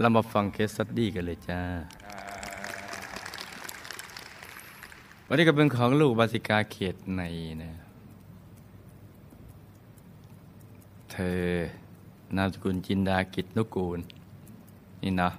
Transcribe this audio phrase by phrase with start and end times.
[0.00, 1.60] เรามาฟัง case study กันเลยจ้า
[5.26, 7.22] วันนี้ก็เป็นของลูกอุบาสิกาเขตใน
[7.62, 7.72] นะ
[11.12, 11.42] เธอ
[12.36, 13.98] นามสกุลจินดากิจนุกูล
[15.02, 15.30] นี่นะ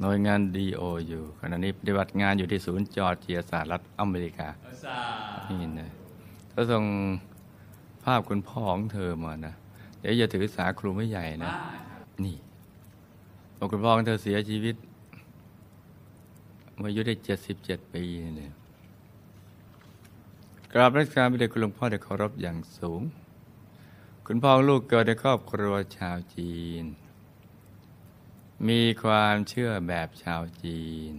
[0.00, 4.48] หน่วยงานดีโออยู่ขณะนี้ปฏิบัติงานอยู่ที่ศูนย์จอร์เจียสหรัฐอเมริกา
[5.48, 5.90] นี่นะ
[6.52, 6.84] ถ้าส่ง
[8.04, 9.54] ภาพคุณพ่อของเธอมานะ
[10.00, 11.52] เดี๋ยวอย่าถือสาครูไม่ใหญ่นะ
[12.24, 12.36] นี่
[13.58, 14.76] บอกคุณพ่อของเธอเสียชีวิต
[16.78, 18.04] เมื่ออายุได้เจ็ดสิบเจ็ดปี
[18.36, 18.52] เนี่ย
[20.72, 23.02] กราบรัชการพระเดชคุณหลวงพ่อได้เคารพอย่างสูง
[24.26, 26.84] คุณพ่อของลูกเกิดในครอบครัวชาวจีน
[28.68, 31.12] มีความเชื่อแบบชาวจีน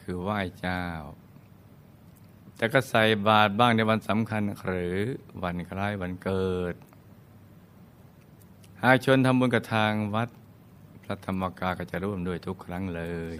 [0.00, 0.84] คือไหว้เจ้า
[2.56, 4.96] แต่ก็ใส่บาตรบ้างในวันสำคัญหรือ
[5.42, 6.74] วันคล้ายวันเกิด
[8.84, 10.28] หากชนทำบุญกับทางวัด
[11.02, 13.34] พระธรรมกายก็จะร่วมด้วยทุกครั้งเลย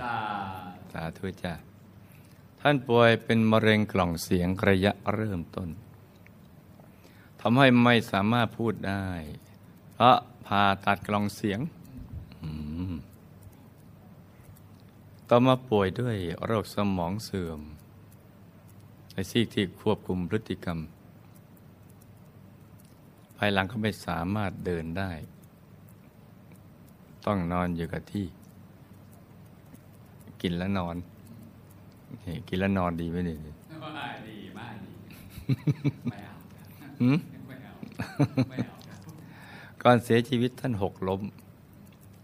[0.93, 1.55] สาธุจ้า
[2.61, 5.69] ท่านป่วยเป็นมะเร็งกล่องเสียงระยะเริ่มต้น
[7.41, 9.07] ทำให้ไม่สามารถพูดได้
[9.93, 10.17] เพราะ
[10.47, 11.61] ผ่าตัดกล่องเสียง
[12.43, 12.51] อื
[12.93, 12.95] ม
[15.29, 17.61] ต่อมาป่วยด้วยโรคสมองเสื่อม
[19.13, 20.79] ในซีกที่ควบคุมพฤติกรรม
[23.39, 25.11] ภายหลังก็ไม่สามารถเดินได้
[27.27, 28.27] ต้องนอนอยู่กับที่
[30.43, 30.97] กินแล้วนอน
[32.27, 33.47] นี่กินแล้วนอนดีไหมเนี่ยดี
[34.59, 34.93] มากดี
[36.11, 36.37] ไม่เอา
[37.01, 37.75] หืมไม่เอา
[38.51, 39.01] ไม่เอาครับ
[39.83, 41.21] ก่อนเสียชีวิตท่านหกล้ม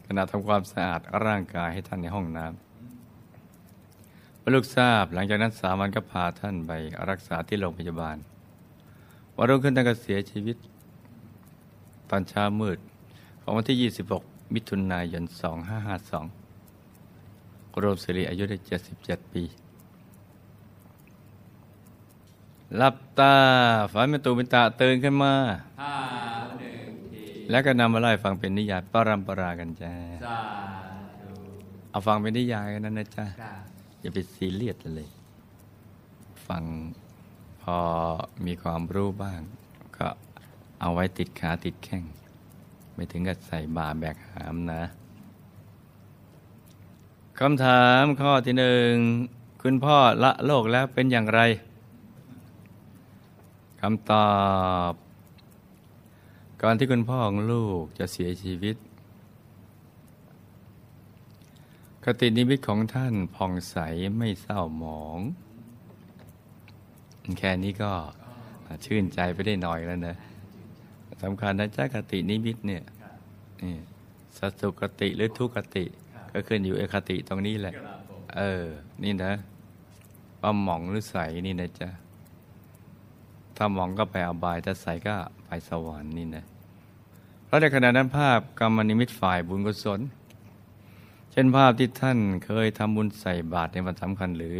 [0.07, 6.73] ขณะทำความสะอาดร่างกายให้ท่านในห้องน้ำเมื่อลูกทราบหลังจากนั้นสามวันก็พาท่านไป
[7.11, 8.17] รักษาที่โรงพยาบาล
[9.37, 10.57] วันรุ่งขึ้นท่านก็เสียชีวิต
[12.11, 12.79] ตอนเช้ามืด
[13.43, 13.79] ของวันที่
[14.17, 15.25] 26 มิถุนายน
[16.53, 18.57] 2552รวมสิริอายุได้
[18.97, 19.43] 77 ปี
[22.77, 23.35] หลับตา
[23.93, 25.35] ฝันเป็นตูเป็นตาตื่นขึ้นมา
[25.81, 25.95] ห้า
[26.59, 29.93] หนึ่งทีแล้วก็นำมาไล่าให้ฟังเป็นนิยายปรัมปรากันจ้า
[30.25, 30.39] สา
[31.23, 31.33] ธุ
[31.91, 33.59] เอาฟังเป็นนิยายกันนั้นนะจ้าครับ
[34.01, 35.09] อย่าไปซีเรียสเลย
[36.49, 36.65] ฟัง
[37.63, 37.79] พอ
[38.47, 39.64] มีความรู้บ้างก็
[40.87, 42.05] เอาไว้ติดขาติดแข้ง
[42.95, 44.83] ไม่ถึงกับใส่บาแบกหามนะ
[47.39, 48.93] คำถามข้อที่หนึ่ง
[49.63, 51.41] คุณพ่อละโลกแล้วเป็นอย่างไร
[53.81, 54.31] คำตอ
[54.91, 54.93] บ
[56.63, 58.77] ก่อนที่คุณพ่อของลูกจะเสียชีวิต
[62.05, 63.77] คตินิมิตของท่านผ่องใส
[64.19, 65.19] ไม่เศร้าหมอง
[67.39, 67.93] แค่นี้ก็
[68.85, 70.17] ชื่นใจไปได้หน่อยแล้วนะ
[71.23, 72.83] สำคัญนะจ้าคตินิมิตเนี่ย
[73.63, 73.75] นี่
[74.37, 75.85] สัสุคติหรือทุกขติ
[76.33, 78.65] ก็ขึ้นอยู่เอคติตรงนี้แหละครับผมเออ
[79.05, 79.33] นี่นะ
[80.41, 81.17] ว่าหมองหรือใส
[81.47, 81.89] นี่นะจ๊ะ
[83.57, 85.15] ถ้าหมองก็ไปอบายถ้าใสก็
[85.47, 86.45] ไปสวรรค์นี่นะ
[87.45, 90.01] เพราะในขณะนั้นภาพกรรมนิมิตฝ่ายบุญกุศล
[91.33, 94.59] เช่นภาพที่ท่านเคยทำบุญใส่บาตรในวันสำคัญหรือ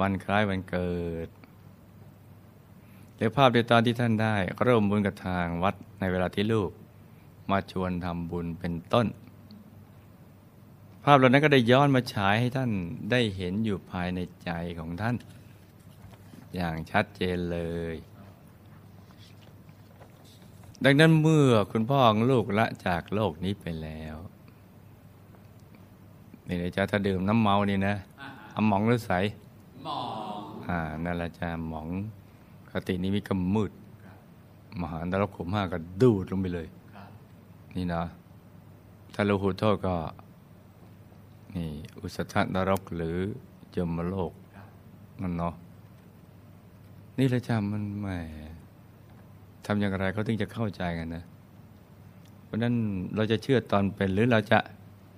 [0.00, 0.94] วันคล้ายวันเกิ
[1.26, 1.28] ด
[3.22, 6.70] หรือภาพในตอนที่ท่านได้ร่วมบุญกับทางวัดในเวลาที่ลูก
[7.50, 9.06] มาชวนทำบุญเป็นต้น
[11.04, 12.70] ภาพเหล่านั้นก็ได้ย้อนมาฉายให้ท่าน
[13.10, 15.16] ได้เห็นอยู่ภายในใจของท่าน
[16.54, 17.58] อย่างชัดเจนเล
[17.92, 17.94] ย
[20.84, 24.16] ดังนั้นเมื่อคุณพ่อของลูกละจากโลกนี้ไปแล้ว
[26.46, 29.12] นี่เลยจ้าถ้าดื่มน้ำเมานี่นะอ่าเอาหมองหรือใส
[29.84, 30.00] หมอ
[30.36, 31.88] งอ่านั่นแหละจ้าหมอง
[32.72, 33.72] คตินี้มีก็มืด
[34.80, 36.68] มหานรกขุมห้าก็ดูดลงไปเลย
[37.76, 38.02] นี่นะ
[39.14, 39.94] ถ้าเราหูโทษก็
[41.54, 43.16] นี่ อุสธนรกหรือ
[43.76, 44.32] ยมโลก
[45.20, 45.54] มันั่นเนาะ
[47.18, 48.06] นี่แหละจ้ามันแหม
[49.64, 51.24] ทำอย่างไรเขาถึงจะเข้าใจกันนะ
[52.44, 52.74] เพราะนั้น
[53.14, 54.58] เราจะเชื่อตอนเป็นหรือเราจะ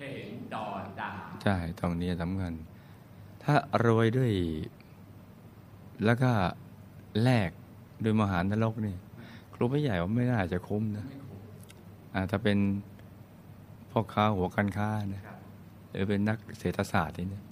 [0.01, 1.11] เห็นตอนด่า
[1.43, 2.53] ใช่ตรงนี้สำคัญ
[3.43, 3.55] ถ้า
[3.85, 4.33] รวยด้วย
[6.05, 6.31] แล้วก็
[7.23, 7.51] แลก
[8.05, 8.95] ด้วยมหานรกนี่
[9.55, 11.41] ครูไม่ใหญ่ว่าไม่น่าจะคุ้มนะไม่คุ้ม
[12.15, 12.59] อ่าถ้าเป็น
[13.91, 15.39] พ่อค้าหัวการค้านะครับ
[15.91, 17.43] หรือเป็นนักเศรษฐศาสตร์นี่นะ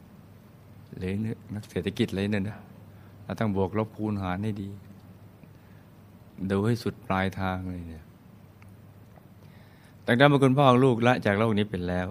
[0.97, 1.13] หรือ
[1.55, 2.59] นักเศรษฐกิจอะไรเนี่ยนะ
[3.25, 4.69] เราต้องบวกลบคูณหารให้ดี
[6.51, 8.05] ดูให้สุดปลายทางเลยเนี่ย
[10.07, 12.07] ดังนั้นเมื่อคุณพ่อของลูกละจากโลกนี้เป็นแล้ว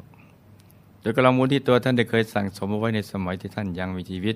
[1.02, 4.36] โดยกำลังบุญที่ตัวท่านได้เคยสั่งสมเอาไว้ในสมัยที่ท่านยังมีชีวิต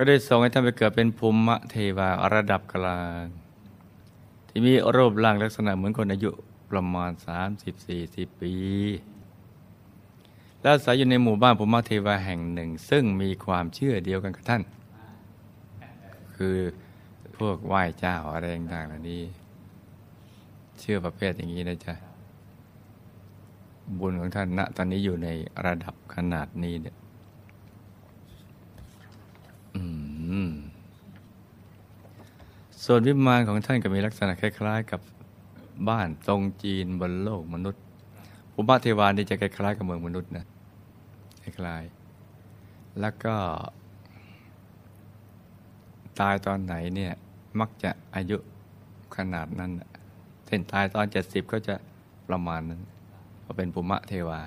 [0.00, 3.24] ก็ได้ส่งให้ท่านไปเกิดเป็นภูมิเทวาระดับกลาง
[4.48, 6.30] ที่มีรูปร่างลักษณะเหมือนคนอายุ
[6.70, 7.10] ประมาณ
[7.76, 8.54] 30-40 ปี
[10.60, 14.62] และอาศัยอยู่ในหมู่บ้านภูมิเทวาแห่งหนึ่ง ซึ่งมีความเชื่อเดียวกันกับท่าน
[16.36, 16.56] คือ
[17.36, 19.22] พวกไหว้เจ้าอะไรต่างๆเหล่านี้
[20.78, 21.94] เชื่อประเภทอย่างนี้นะจ๊ะ
[23.98, 25.28] บุญของท่านณตอนนี้อยู่ใน
[25.66, 26.96] ระดับขนาดนี้เนี่ย
[29.76, 29.82] อื
[30.48, 30.50] ม
[32.90, 35.00] ส่วนวิมานของท่านก็มีลักษณะคล้าย ๆ กับ
[35.88, 37.82] บ้านทรงจีนบนโลกมนุษย์
[38.52, 40.44] ภูมิเทวานี่จะคล้ายๆกับเมืองมนุษย์นะ
[41.42, 43.34] คล้ายๆแล้วก็
[46.20, 47.12] ตายตอนไหนเนี่ย
[47.60, 48.36] มักจะอายุ
[49.16, 49.70] ขนาดนั้น
[50.46, 51.74] เช่นตายตอนเจ็ดสิบก็จะ
[52.28, 52.80] ประมาณนั้น
[53.44, 54.40] ก็เป็นภูมิเทวา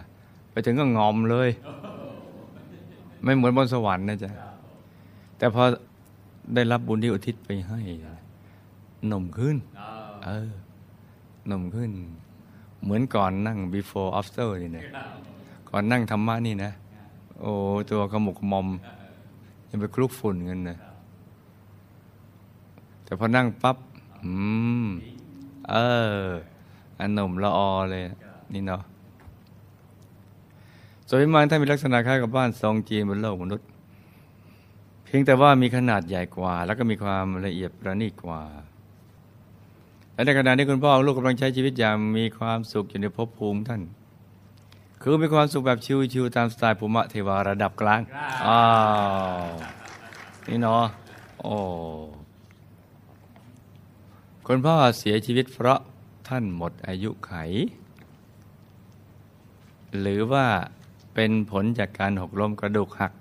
[0.51, 1.49] ไปถึงก็งอมเลย
[3.23, 4.31] ไม่เหมือนบนสวรรค์นะจ๊ะ
[5.37, 5.63] แต่พอ
[6.55, 7.81] ได้รับบุญที่อุทิศไปให้
[9.07, 9.57] หนุ่มขึ้น
[10.25, 10.49] เออ
[11.47, 11.91] หนุ่มขึ้น
[12.83, 14.85] เหมือนก่อนนั่ง before after นี่นะ
[15.69, 16.71] ก่อนนั่งธรรมะนี่นะ
[17.41, 17.51] โอ้
[17.89, 18.67] ตัวขมุกขมอม
[19.69, 20.77] ยังไปคลุกฝุ่นกันนะ
[23.03, 23.77] แต่พอนั่งปั๊บ
[24.23, 24.31] อื
[24.85, 24.87] ม
[25.69, 25.75] เอ
[26.23, 26.27] อ
[26.99, 28.03] อันหนุ่มละออเลย
[28.53, 28.81] นี่เนาะ
[31.07, 33.67] ส่วนวิมานท่านมีลักษณะคล้ายกับบ้านทรงจีนบนโลกมนุษย์
[35.03, 38.41] เพียงแต่ว่ามีขนาดใหญ่กว่า แล้วก็มีความละเอียดประณีตกว่า
[40.21, 43.81] และในขณะนี้คุณพ่อของลูกกำลังใช้ชีวิตอย่างมีความสุขอยู่ในภพภูมิท่าน
[45.01, 45.79] คือมีความสุขแบบ
[46.13, 48.01] ชิวๆตามสไตล์ภูมิเทวาระดับกลาง
[48.47, 48.61] อ้า
[49.43, 49.47] ว
[50.47, 50.85] นี่เนาะ
[51.41, 51.55] โอ้
[54.47, 55.79] คุณพ่อเสียชีวิตเพราะ
[56.27, 57.33] ท่านหมดอายุไข
[59.99, 60.45] หรือว่า
[61.13, 63.11] เป็นผลจากการหกล้มกระดูกหัก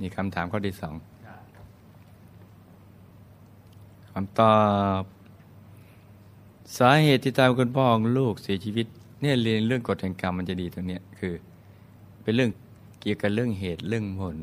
[0.00, 0.94] นี่คำถามข้อที่สอง
[4.10, 4.54] คำตอ
[5.00, 5.13] บ
[6.78, 8.86] สาเหตุที่ตายของคุณพ่อของลูกเสียชีวิต
[9.20, 11.34] เนี่ยเรียนเรื่องกฎแห่งกรรมมันจะดีตรงเนี้ยคือ
[12.22, 12.50] เป็นเรื่อง
[13.00, 14.36] เกี่ยวกับเรื่องเหตุเรื่องผล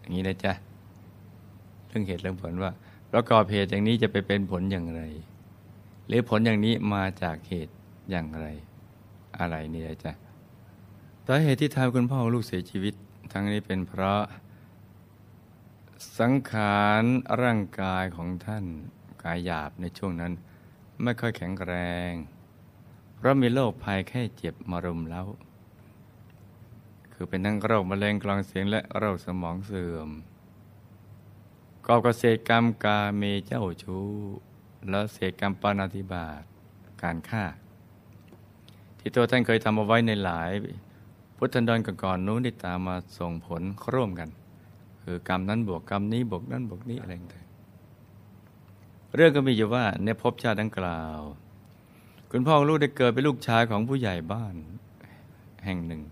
[0.00, 0.52] อย่างนี้นะจ๊ะ
[1.88, 2.70] เรื่องเหตุเรื่องผลว่า
[3.12, 5.02] ประกอบเหตุอย่างนี้จะไปเป็นผลอย่างไร
[6.06, 7.74] หรือผลอย่างนี้มาจากเหตุ
[8.10, 8.46] อย่างไร
[9.38, 10.12] อะไรนี่นะจ๊ะ
[11.26, 12.94] สาเหตุที่ทำคุณพ่อของลูกเสียชีวิต
[13.32, 14.22] ทั้งนี้เป็นเพราะ
[16.18, 17.02] สังขาร
[17.42, 18.64] ร่างกายของท่าน
[19.22, 20.32] กายหยาบในช่วงนั้น
[21.02, 21.72] ไม่ค่อยแข็งแร
[22.10, 22.12] ง
[23.16, 25.24] เพราะมีโรคภัยแค่เจ็บมารุมเล้า
[27.12, 30.10] คือเป็นทั้งโรคมะเร็งกลางเสียงและโรคสมองเสื่อม
[31.86, 34.06] กอกับเศษกรรมกาเมเจ้าชู้
[34.88, 36.42] และเศษกรรมปานาธิบาต
[37.02, 37.44] การฆ่า
[38.98, 40.50] ที่ตัวท่านเคยทำเอาไว้ในหลาย
[41.36, 43.62] พุทธันดรก่อนๆนู้นที่ตามมาส่งผล
[43.92, 44.28] ร่วมกัน
[45.02, 47.47] คือกรรมนั้นบวกกรรมนี้บวกนั้นบวกนี้อะไรต่าง
[49.14, 51.20] เรื่องก็มีอยู่ว่าในภพชาติดังกล่าว
[52.30, 54.54] คุณพ่อลูกได้เกิดเป็นลูกชายของผู้ใหญ่บ้าน
[55.64, 56.02] แห่งหนึ่ง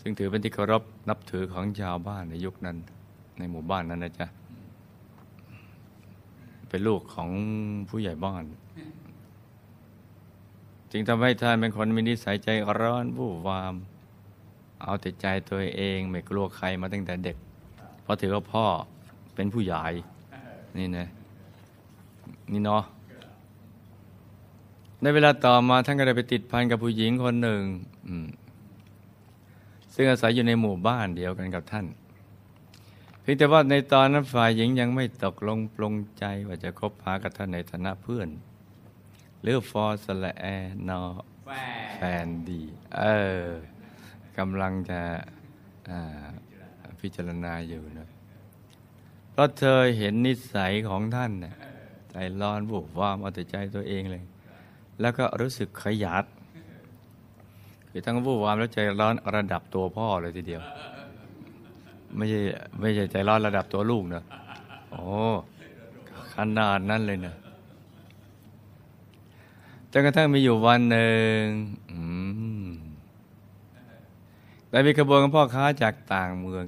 [0.00, 2.76] ซึ่งถือเป็นที่เคารพนับถือของชาวบ้านในยุคนั้น
[3.38, 4.26] ในหมู่บ้านนั้นนะจ๊ะ
[6.68, 7.30] เป็นลูกของ
[7.88, 8.44] ผู้ใหญ่บ้าน
[10.92, 12.48] จึงทำให้ท่านเป็นคนมีนิสัยใจ
[12.80, 13.74] ร้อนวู่วาม
[14.82, 17.36] เอาแต่ใจตัวเองไม่กลัวใครมาตั้งแต่เด็ก
[18.02, 18.64] เพราะถือว่าพ่อ
[19.34, 19.80] เป็นผู้ใหญ่
[20.78, 21.08] นี่นะ
[22.52, 22.82] นี่เนาะ
[25.02, 27.62] ในเวลาต่อมาท่านก็ได้ไปติดพันกับผู้หญิงคนหนึ่ง
[29.94, 31.86] ซึ่งอาศัยอยู่ในหมู่บ้านเดียวกันกับท่าน
[33.20, 38.28] เพียงแต่ว่าในตอนนั้นฝ่ายหญิงยังไม่ตกลงปลงใจว่าจะคบหากับท่านในฐานะเพื่อน
[39.42, 40.46] หรือฟอร์สละแอ
[40.88, 41.02] นอ
[41.44, 41.50] แฟ
[41.96, 42.62] แฟนดี
[42.98, 43.04] เอ
[43.44, 43.48] อ
[44.38, 45.00] กำลังจะ
[47.00, 48.08] พิจารณาอยู่นะ
[49.30, 51.54] เพราะเธอเห็นนิสัยของท่านเนี่ย
[52.16, 54.24] ใจร้อนบุบวามเอาแต่ใจตัวเองเลย
[55.00, 56.24] แล้วก็รู้สึกขยัด
[57.88, 60.62] คือทั้งวูบวามแล้วใจร้อนระดับตัวพ่อเลยทีเดียว
[62.16, 62.40] ไม่ใช่
[62.80, 64.22] ไม่ใช่ใจร้อนระดับตัวลูกนะ
[64.90, 65.04] โอ้
[66.34, 67.34] ขนาดนั้นเลยนะ
[69.92, 71.40] จนกระทั่งมีอยู่วันหนึ่ง
[71.90, 71.98] อื
[72.64, 72.66] ม
[74.70, 76.64] ได้มีขบวนของพ่อค้าจากต่างเมือง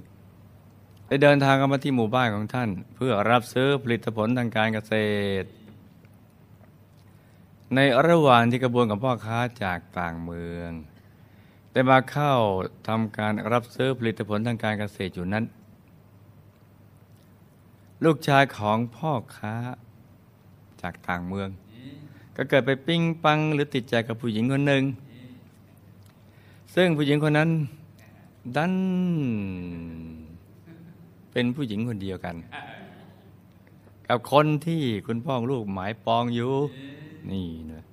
[1.07, 4.95] ได้เดินทางเข้ามาที่หมู่บ้านของท่าน เพื่อรับซื้อผลิตผลทางการเกษ
[5.43, 5.49] ตร
[7.75, 10.71] ในระหว่างที่กระบวนของพ่อค้าจากต่างเมือง
[11.73, 12.35] ได้มาเข้า
[12.89, 15.45] ทำการรับซื้อผลิตผลทางการเกษตรอยู่นั้น
[18.05, 19.55] ลูกชายของพ่อค้า
[20.83, 21.49] จากต่างเมือง
[22.37, 24.83] ก็เกิดไปปิ้งปังหรือติดใจกับผู้หญิงคนหนึ่ง
[26.75, 27.51] ซึ่งผู้หญิงคนนั้น
[28.57, 28.75] ดัน
[31.38, 32.37] เป็นผู้หญิงคนเดียวกัน
[34.09, 36.52] กับคนที่คุณพ่อลูกหมายปองอยู่
[37.31, 37.85] นี่นะ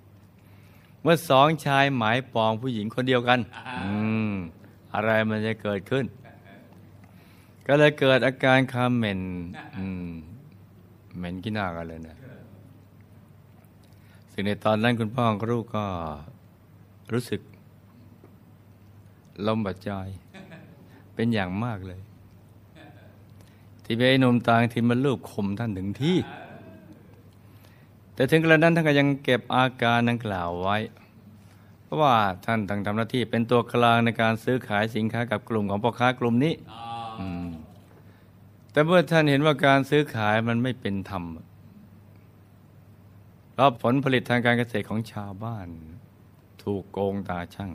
[1.02, 3.40] เมื่อสองชายหมายปองผู้หญิงคนเดียวกัน
[3.84, 3.94] อื
[4.30, 4.34] ม
[4.94, 6.06] อะไรมันจะเกิดขึ้น
[7.68, 9.22] ก็เลยเกิดอาการคาเหม็น
[9.76, 10.10] อืม
[11.18, 12.18] เหม็นขี้หน้ากันเลยนะ
[14.32, 15.86] ซึ่งในตอนนั้นคุณพ่อของลูกก็
[17.12, 17.42] รู้สึก
[19.48, 19.90] ลมบาดใจ
[21.14, 22.02] เป็นอย่างมากเลย
[23.94, 26.18] ที่ไปไอ้หนุ่มต่างที่มันลูกข่มท่านถึงที่
[28.14, 30.78] แต่ถึงกระนั้นท่านก็ยังเก็บอาการดังกล่าวไว้
[31.84, 36.54] เพราะว่าท่านต้องทำหน้าที่เป็นตัวกลางในการซื้อขายสินค้ากับกลุ่มของพ่อค้ากลุ่มนี้
[38.72, 41.24] แต่เมื่อท่านเห็นว่าการซื้อขายมันไม่เป็นธรรม
[43.60, 45.68] ราะผลผลิตทางการเกษตรของชาวบ้าน
[46.64, 47.72] ถูกโกงตาช่าง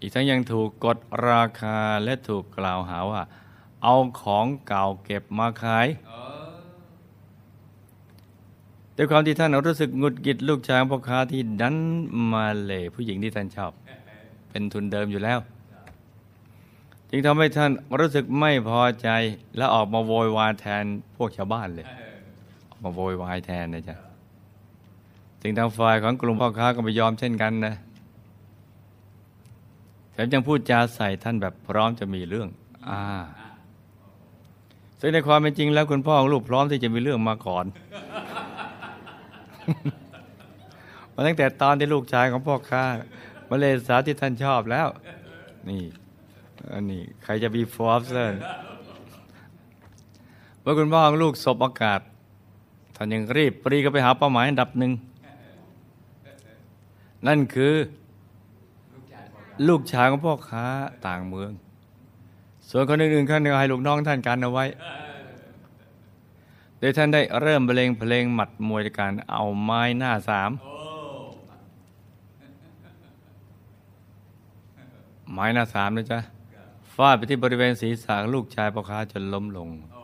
[0.00, 3.22] อีกทั้งยังถูกกดราคาและถูกกล่าวหาว่า
[3.82, 6.48] เอาของเก่าเก็บมาขายเออ
[8.96, 11.76] ด้วยความที่ท่านรู้สึกหงุดหงิดลูกชายของพ่อค้าที่ดัน
[12.32, 13.72] มาเหล่ผู้หญิงที่ท่านชอบ
[14.50, 15.38] เป็นทุนเดิมอยู่แล้ว
[17.10, 19.08] จึงทำให้ท่านรู้สึกไม่พอใจ
[19.56, 20.84] และออกมาโวยวายแทน
[21.16, 22.16] พวกชาวบ้านเลยเออ
[22.70, 23.96] ออกมาโวยวายแทนนะจ๊ะ
[25.42, 27.74] ถึงทางฝ่ายของกลุ่มพ่อค้าก็ไม่ยอมเช่นกันนะ
[30.12, 32.48] แถมยังพูดจาใส่ท่านแบบพร้อมจะมีเรื่อง
[32.88, 33.02] อ่า
[35.00, 37.64] ซึ่งในความเป็นจริงแล้วคุณพ่อของลูกพร้อมที่จะมีเรื่องมาก่อน
[41.14, 42.84] มาตั้งแต่ตอนที่ลูกชายของพ่อค้า
[43.48, 44.88] มาเลสาที่ท่านชอบแล้ว
[45.68, 45.82] นี่
[46.72, 48.40] อันนี้ใครจะบีฟอร์เซอร์
[50.60, 52.00] เมื่อคุณพ่อของลูกสบโอกาส
[52.96, 54.92] ท่านยังรีบปรีก็ไปหาเป้าหมายอันดับหนึ่ง
[57.26, 57.74] นั่นคือ
[59.68, 60.64] ลูกชายของพ่อค้า
[61.06, 61.50] ต่างเมือง
[62.70, 64.64] ส่วนคนอื่นๆท่านก็ให้ลูกน้องท่านกันเอาไว้
[66.78, 70.72] โดยท่านได้เริ่มบรรเลงเพลงหมัดมวยในการเอาไม้หน้าสามโอ้
[75.32, 76.18] ไม้หน้าสามนะจ๊ะ
[76.94, 80.02] ฟาดไปที่บริเวณศีรษะของลูกชายพ่อค้าจนล้มลงโอ้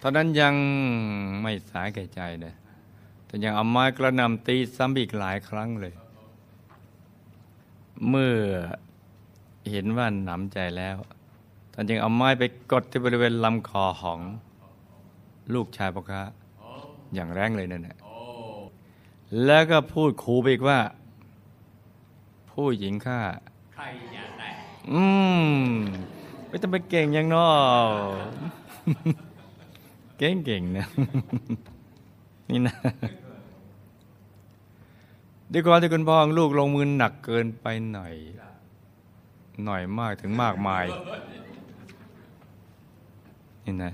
[0.00, 0.54] ตอนนั้นยัง
[1.42, 2.54] ไม่สายแก่ใจนะ
[3.26, 5.94] แต่ยังเอาไม้กระหนำตีซ้ำอีกหลายครั้งเลย
[8.08, 8.36] เมื่อ
[9.70, 10.96] เห็นว่าหนำใจแล้ว
[11.72, 14.20] ท่านยังเอาไม้ไปกดที่บริเวณลำคอของ
[15.54, 16.22] ลูกชายพ่อค้า
[16.58, 16.68] โอ้
[17.14, 18.14] อย่างแรงเลยนั่นแหละโอ้
[19.44, 20.78] แล้วก็พูดขู่ไปอีกว่า
[22.50, 23.20] ผู้หญิงฆ่า
[23.74, 24.50] ใครอย่าแตะ
[24.92, 25.02] อื
[25.42, 25.44] ม
[26.48, 27.48] ไม่ต้องไปเก่งอย่างนอ
[30.18, 30.86] เก่งเก่งๆนะ
[32.50, 32.76] นี่นะ
[35.52, 38.14] ด้วยความที่คุณพ่อของลูกลงมือหนักเกินไปหน่อย
[39.66, 40.84] หน่อยมากถึงมากมาย
[43.64, 43.92] นี่นะ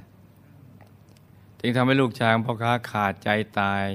[1.61, 3.87] จึงทำให้ลูกชายของพ่อค้าขาดใจตาย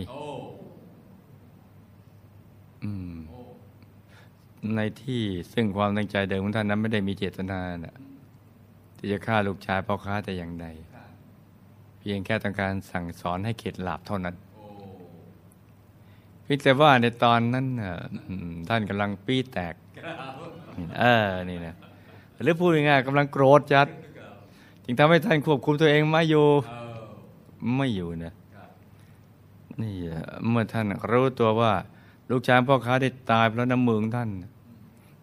[2.83, 3.13] อืม
[4.75, 5.23] ในที่
[5.53, 7.97] ซึ่งความตั้งใจเดิมของท่านนั้นไม่ได้มีเจตนานะ
[8.97, 10.67] ที่จะฆ่าลูกชายพ่อค้าแต่อย่างใด
[11.99, 14.35] เพียงแค่ต้องการสั่งสอนให้เข็ดหลาบเท่านั้น
[16.43, 17.93] เพียงแต่ว่าในตอนนั้นน่ะ
[18.69, 19.75] ท่านกำลังปี้แตก
[20.99, 21.75] เออนี่นะ
[22.43, 23.87] หรือพูดง่ายๆกำลังโกรธจัด
[24.83, 26.47] จึงทำให้ท่านควบคุมตัวเองไม่อยู่
[27.75, 28.33] ไม่อยู่นะ
[29.81, 29.93] นี่
[30.49, 31.73] เมื่อท่านรู้ตัวว่า
[32.29, 34.29] ลูกชายพ่อค้าได้ตายเพราะน้ำมือของท่าน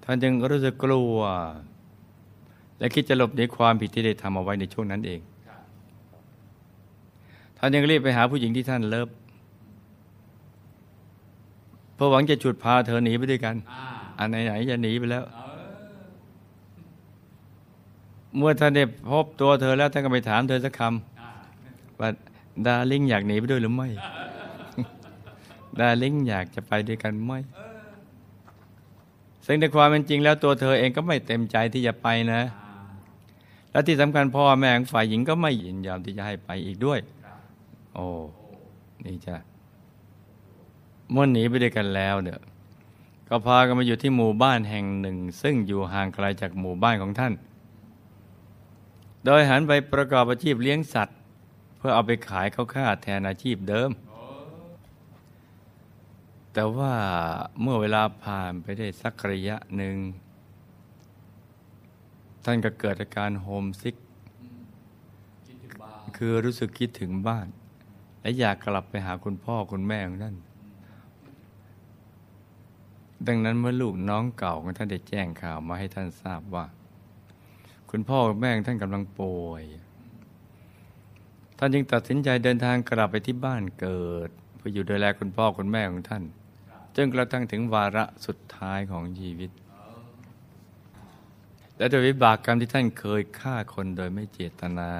[0.04, 1.18] ท่านจึงรู้สึกกลัว
[2.78, 5.20] และคิดจะหลบหนีความผิดที่ได้ทำเอาไว้ในช่วงนั้นเอง
[7.58, 9.08] ท่านยังรีบไปหาผู้หญิงที่ท่านเลิฟ
[11.94, 13.56] เพื่อหวังจะฉุดพาเธอหนีไปด้วยกัน
[14.18, 15.44] อ่าอันไหนๆจะหนีไปแล้วเออ
[18.36, 22.08] เมื่อท่านได้พบตัวเธอแล้วท่านก็ไปถามเธอสักคอ่าำว่า
[22.66, 23.88] ดาริ่งอยากหนีไปด้วยหรือไม่
[25.80, 27.32] ดาริ่งอยากจะไปด้วยกันไหม
[29.46, 32.68] ซึ่งในความเป็นจริงแล้วตัวเธอเองก็ไม่เต็มใจที่จะไปนะอ่า
[33.72, 37.38] และที่สำคัญพ่อแม่ของฝ่ายหญิงก็ไม่ยินยอมที่จะให้ไปอีกด้วยครับ
[37.94, 38.06] โอ้
[39.04, 39.36] นี่จ้ะ
[41.10, 42.38] เมื่อหนีไปด้วยกันแล้วเนี่ย
[43.28, 47.32] ก็พากันมาอยู่ที่หมู่บ้านแห่งหนึ่ง ซึ่งอยู่ห่างไกลจากหมู่บ้านของท่าน
[49.24, 51.18] โดยหันไปประกอบอาชีพเลี้ยงสัตว์
[51.78, 53.90] เพื่อเอาไปขายเข้าค่าแทนอาชีพเดิม
[56.52, 56.94] แต่ว่า
[57.60, 59.96] เมื่อเวลาผ่านไปได้สักระยะหนึ่ง
[62.44, 63.96] ท่านก็เกิดอาการโฮมซิก
[66.16, 67.46] คือรู้สึกคิดถึงบ้าน
[68.20, 70.36] และอยากกลับไปหาคุณพ่อคุณแม่ของท่าน
[73.26, 76.66] ดังนั้นเมื่อลูกน้องเก่าของท่านได้แจ้งข่าวมาให้ท่านทราบว่า
[77.90, 79.64] คุณพ่อคุณแม่ของท่านกำลังป่วย
[81.58, 86.24] ท่านจึงตัดสินใจเดินทางกลับไปที่บ้านเกิด เพื่ออยู่ดูแลคุณพ่อคุณแม่ของท่าน
[86.96, 89.50] จนกระทั่งถึงวาระสุดท้ายของชีวิต
[91.76, 94.92] และโดยวิบากกรรมที่ท่านเคยฆ่าคนโดยไม่เจตนา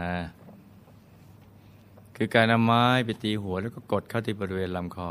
[2.16, 5.10] คือการนำไม้ไปตีหัวแล้วก็กดเข้าที่บริเวณลำคอ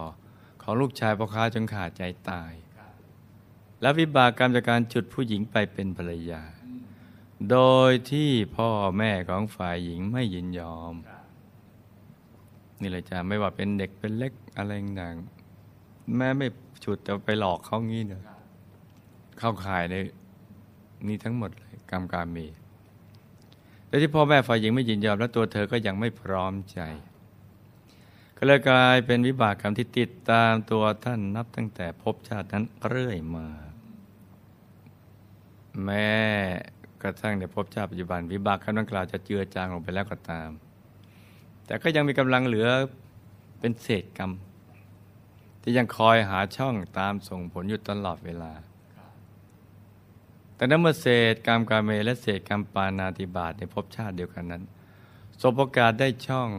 [0.61, 2.53] ของลูกชายพ่อค้าจนขาดใจตาย
[3.81, 6.41] และวิบากกรรมจากการจุดผู้หญิงไปเป็นภรรยา
[7.51, 7.57] โด
[7.89, 10.93] ยที่พ่อแม่ของฝ่ายหญิงไม่ยินยอม
[12.81, 15.15] นี่เลยจ้ะไม่ว่าเป็นเด็กเป็นเล็กอะไรต่าง
[16.17, 16.47] แม่ไม่
[16.83, 18.23] ฉุดแต่ไปหลอกเขางี้เนอะ
[19.37, 19.95] เข้าข่ายใน
[21.07, 22.47] นี่ทั้งหมดเลยกรรมการมี
[23.87, 26.79] แต่ที่พ่อแม่ฝ่ายหญิงไม่ยินยอม และตัวเธอก็ยังไม่พร้อมใจ
[28.37, 33.47] ก็เลยกลายเป็นวิบากกรรมที่ติดตามตัวท่านนับตั้งแต่ภพชาตินั้นเรื่อยมา
[35.83, 36.07] แม้
[37.01, 40.49] กระทั่งในภพชาติปัจจุบันวิบากกรรมดังกล่าวจะเจือจางลงไปแล้วก็ตาม
[41.65, 42.67] แต่ก็ยังมีกำลังเหลือ
[43.59, 44.31] เป็นเศษกรรม
[45.61, 48.51] ที่ยังคอยหาช่องตามส่งผลอยู่ตลอดเวลา
[50.55, 54.63] แต่นั้นเมื่อเศษกรรมกาเมและเศษกรรมปานาติบาตในภพชาติเดียวกันนั้น
[55.41, 56.49] สบโอกาสได้ช่อง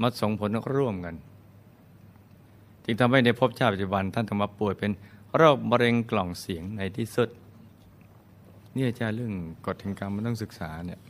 [0.00, 1.16] มาส่งผลร่วมกัน
[2.84, 4.90] จึงทำให้ในภพชาติปัจจุบันท่านต้องมาป่วยเป็น
[5.36, 7.28] โรคมะเร็งกล่องเสียงในที่สุด
[8.74, 9.34] นี่อาจารย์เรื่อง
[9.66, 11.00] กฎแห่งกรรมมันต้องศึกษาเนี่ย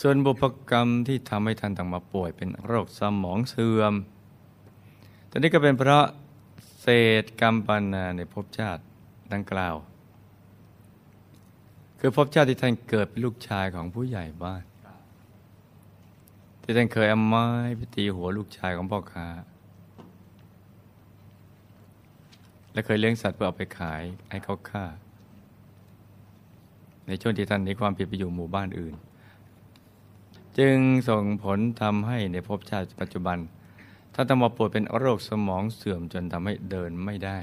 [0.00, 3.94] ส่วนบุพกรรมที่ทำให้ท่านต้องมาป่วยเป็นโรคสมองเสื่อม
[5.30, 6.04] ตอนนี้ก็เป็นเพราะ
[6.80, 6.86] เศ
[7.22, 8.82] ษกรรมปานาในภพชาติ
[9.32, 9.74] ดังกล่าว
[11.98, 14.64] คือภพชาติที่ท่านเกิดเป็นลูกชายของผู้ใหญ่บ้าน
[16.62, 17.46] ที่ท่านเคยเอาไม้
[17.76, 19.26] ไปตีหัวลูกชายของพ่อค้า
[22.74, 24.84] และเคยเลี้ยงสัตว์เพื่อเอาไปขายให้เขาฆ่า
[27.06, 28.94] ในช่วงที่ท่านนีความผิดไปอยู่หมู่บ้านอื่น
[30.58, 30.76] จึง
[31.08, 33.38] ส่งผลทำให้ในภพชาติปัจจุบัน
[34.14, 37.38] ท่านต้องมาป่วยเป็นโรคสมองเสื่อมจนทำให้เดินไม่ได้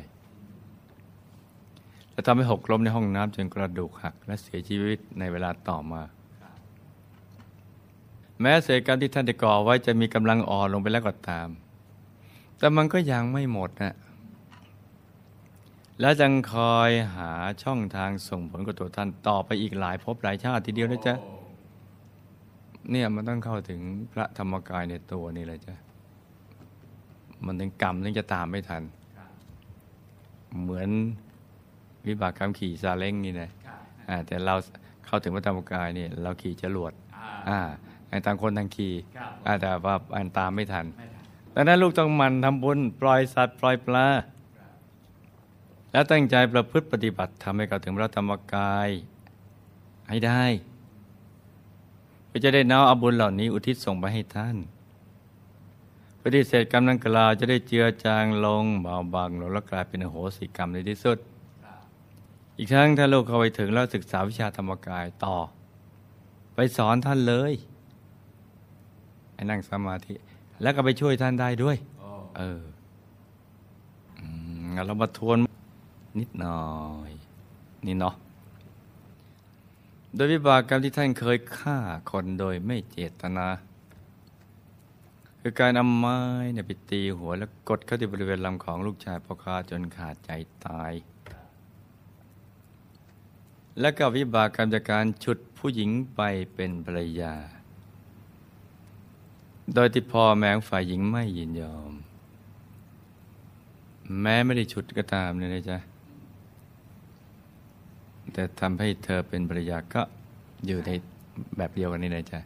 [2.12, 6.02] และทำให้หกล้มในห้องน้ำจนกระดูกหักและเสียชีวิตในเวลาต่อมา
[8.42, 11.50] แม้เศษกรรมที่ท่านได้ก่อไว้จะมีกำลังอ่อนลงไปแล้วก็ตาม
[12.58, 13.96] แต่มันก็ยังไม่หมดนะ
[16.02, 17.32] และจังคอยหา
[17.64, 21.16] ช่องทางส่งผลกับตัวท่านต่อไปอีกหลายภพหลายชาติทีเดียวนะจ๊ะ
[22.92, 23.82] เนี่ยมันต้องเข้าถึง
[24.14, 25.76] พระธรรมกายในตัวนี่เลยจ้ะ
[27.46, 28.84] มันถึงกรรมถึงจะตามไม่ทัน
[30.62, 30.90] เหมือน
[32.08, 33.50] วิบากกรรมขี่ซาเล้งนี่นะ
[34.10, 34.56] อ่าแต่เรา
[35.06, 36.92] เข้าถึงพระธรรมกายเนี่ยเราขี่จรวด
[37.50, 37.60] อ่า
[38.10, 41.24] ไอ้ต่างคนต่างขี่ครับอ่าแต่ว่าอันตามไม่ทันไม่ทัน
[41.56, 44.06] ดังนั้นลูกต้องหมันทำบุญปล่อยสัตว์ปล่อยปลา
[45.92, 48.90] แล้วตั้งใจประพฤติปฏิบัติทำให้เข้าถึงพระธรรมกาย
[50.10, 50.44] ให้ได้
[52.28, 54.58] เพื่อจะได้น้อมเอาบุญเหล่านี้อุทิศส่งไปให้ท่าน
[56.18, 61.18] เพื่อที่เศษกรรมดังกล่าวจะได้เจือจางลงเบาบางลงและกลายเป็นโหสิกรรมในที่สุด
[62.58, 65.38] อีกทั้งถ้าลูกเข้าไปถึงแล้วศึกษาวิชาธรรมกายต่อ
[66.56, 67.54] ไปสอนท่านเลย
[69.34, 70.14] ให้นั่งสมาธิ
[70.62, 72.06] แล้วก็ไปช่วยท่านได้ด้วยอ
[72.38, 72.62] เออ
[74.86, 75.38] เรามาทวน
[76.20, 76.64] นิดหน่อ
[77.10, 77.12] ย
[77.86, 78.16] นี่เนาะ
[80.16, 81.78] โดยวิบากกรรมที่ท่านเคยฆ่า
[82.12, 83.48] คนโดยไม่เจตนา
[85.40, 86.20] คือการเอาไม้
[86.54, 90.32] เนี่ยไปตีหัวแล้วกดเข้าที่บริเวณลำของลูกชายพ่อค้าจนขาดใจ
[90.66, 90.94] ตาย
[93.80, 96.22] และก็วิบากกรรมจากการฉุดผู้หญิงไป
[96.54, 97.36] เป็นภรรยา
[99.74, 101.94] โดยที่พ่อแม่ฝ่ายหญิงไม่ยินยอม
[104.22, 105.78] แม้ไม่ได้ฉุดก็ตามเนี่ยนะจ๊ะ
[108.34, 110.02] แต่ทำให้เธอเป็นภรรยาก็
[110.66, 110.92] อยู่ใน
[111.58, 112.40] แบบเดียวกันนี่นะจ๊ะ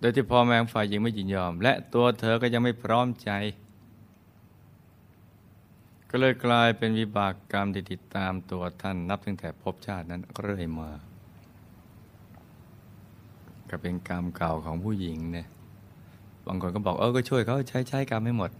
[0.00, 3.30] โดยที่พ่อแม่งฝ่ายหญิงไม่ยินยอม และตัวเธอก็ยังไม่พร้อมใจ
[6.10, 10.90] ก็เลยกลายเป็นวิบากกรรมที่ติดตามตัวท่านนับตั้งแต่ภพชาตินั้นเรื่อยมา
[13.70, 15.48] ก็เป็นกรรมเก่าของผู้หญิงเนี่ย
[16.46, 18.50] บางคนก็บอกเออก็ช่วยเขาใช้ใช้กรรมให้หมด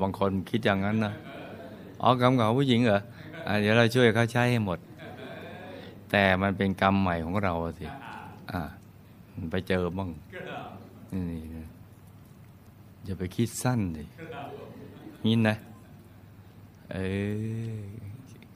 [0.00, 1.12] บางคนคิดอย่างนั้นนะ
[2.02, 2.98] อ๋อกรรมเก่าของผู้หญิงเหรอ
[3.46, 4.78] อเดี๋ยวเราช่วยเขาใช้ให้หมด
[6.10, 7.86] แต่มันเป็นกรรมใหม่ของเราสิ
[9.50, 10.10] ไปเจอบ้าง
[11.12, 11.66] นี่นะ
[13.04, 14.04] อย่าไปคิดสั้นดิ
[15.24, 15.56] นี่นะ
[16.92, 16.96] เอ
[17.80, 17.86] อ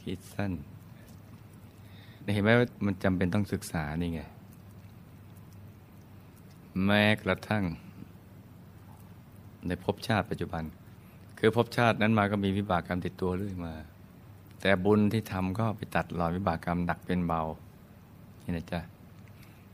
[0.03, 0.53] คิดสั้น
[2.35, 4.21] เห็นไหมว่ามันจำเป็นต้องศึกษานี่ไง
[6.85, 7.65] แม้กระทั่ง
[9.69, 10.65] ในภพชาติปัจจุบัน
[11.39, 13.75] คือภพชาตินั้นมาก็มีวิบากกรรมติดตัวเรื่อยมา
[14.61, 17.43] แต่บุญที่ทำก็ไปตัดรอนวิบากกรรมหนักเป็นเบา
[18.45, 18.81] นี่นะจ๊ะ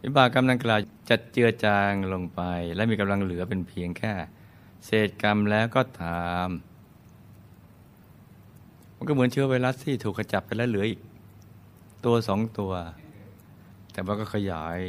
[0.04, 2.40] วิบากกรรมดังกล่าวจะเจือจางลงไป
[2.74, 4.12] และมีกำลังเหลือเป็นเพียงแค่
[4.84, 6.48] เศษกรรมแล้วก็ตาม
[8.96, 11.00] มันก็เหมือนเชื้อไวรัสที่ถูกขจับไปแล้วเหลืออีก
[12.04, 12.72] ตัวสองตัว
[13.92, 14.80] แต่มันก็ขยาย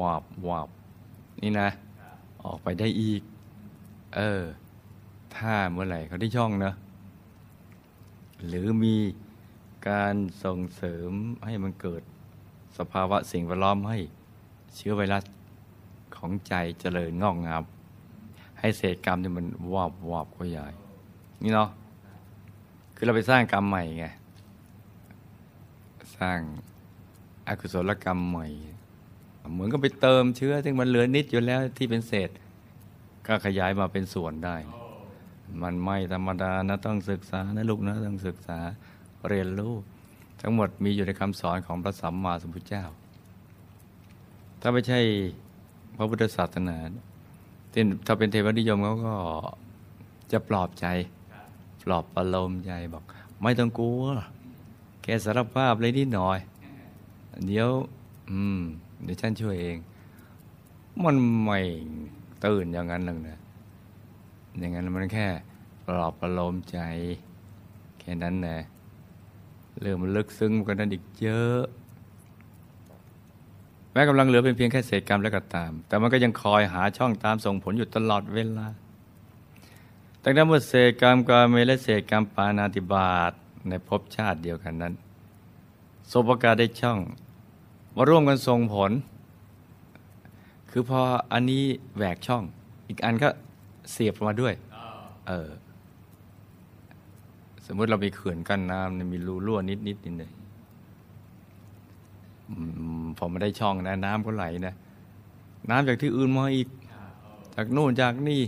[0.00, 0.68] วาบวาบ
[1.42, 1.68] นี่นะ
[2.44, 3.22] ออกไปได้อีก
[4.14, 4.42] เออ
[5.36, 6.74] ถ้าเมื่อไหร่เขาได้ช่องเนะ
[8.46, 8.96] หรือมี
[9.88, 11.10] การส่งเสริม
[11.46, 12.02] ให้มันเกิด
[12.78, 13.98] สภาวะสิ่งแวดล้อมให้
[14.76, 15.24] เชื้อไวรัส
[16.16, 17.62] ของใจเจริญงอกงาม
[18.60, 20.66] ให้เศษกรรมที่มันวาบวาบก็ใหญ่
[21.42, 21.70] นี่เนาะ
[22.94, 24.06] คือเราไปสร้างกรรมใหม่ไง
[26.16, 26.40] สร้าง
[27.48, 28.46] อากุศลกรรมใหม่
[29.52, 32.30] เหมือนก็ไปเติมเชื้อซึ่งมันเหลือนิดอยู่แล้วที่เป็นเศษ
[33.28, 34.56] ก็ขยายมาเป็นส่วนได้
[35.62, 38.58] มันไม่ธรรมดานะต้องศึกษานะลูกนะต้องศึกษา
[39.28, 39.74] เรียนรู้
[40.40, 42.84] ทั้งหมดมีอยู่ในคำสอนของพระสัมมาสัมพุทธเจ้า
[44.60, 45.00] ถ้าไม่ใช่
[45.96, 46.76] พระพุทธศาสนา
[47.72, 49.14] ที่ถ้าเป็นเทวนิยมเขาก็
[50.32, 50.86] จะปลอบใจ
[51.84, 53.04] ปลอบประโลมใจบอก
[53.42, 54.02] ไม่ต้องกลัว
[55.02, 56.38] แค่สารภาพเลยนิดหน่อย
[57.46, 57.68] เดี๋ยว
[58.30, 58.60] อืม
[59.02, 59.76] เดี๋ยวฉันช่วยเอง
[61.04, 61.58] มันไม่
[62.44, 63.38] ตื่นอย่างนั้นหรอกนะ
[64.58, 65.26] อย่างนั้นมันแค่
[65.86, 66.78] ปลอบประโลมใจ
[68.00, 68.58] แค่นั้นนะ
[69.80, 71.60] เรื่องมันลึกซึ้งกว่านั้นอีกเยอะ
[73.92, 78.66] แม้กำลังเหลือเป็นเพียงแค่เศษกรรมแล้วก็ตาม แต่มันก็ยังคอยหาช่องตามส่งผลอยู่ตลอดเวลา
[80.22, 83.32] ตั้งแต่เมื่อเศษกรรมกาเมและเศษกรรมปานาติบาต
[83.68, 84.94] ในภพชาติเดียวกันนั้น
[86.10, 86.98] สบโอกาสได้ช่อง
[87.94, 88.90] มาร่วมกันส่งผล
[90.70, 91.00] คือพอ
[91.32, 91.64] อันนี้
[91.96, 92.44] แหวกช่อง
[92.88, 93.28] อีกอันก็
[93.92, 94.54] เสียบมาด้วย
[95.28, 95.48] เออ
[97.66, 100.30] สมมติเรามีเขื่อนกั้นน้ำมีรูรั่วนิดนิดนิดเลย
[102.48, 102.54] อื
[103.04, 104.74] มพอมาได้ช่องนะ น้ำก็ไหลนะ
[105.70, 106.68] น้ำจากที่อื่นมาอีก
[107.54, 108.42] จากนู่นจากนี่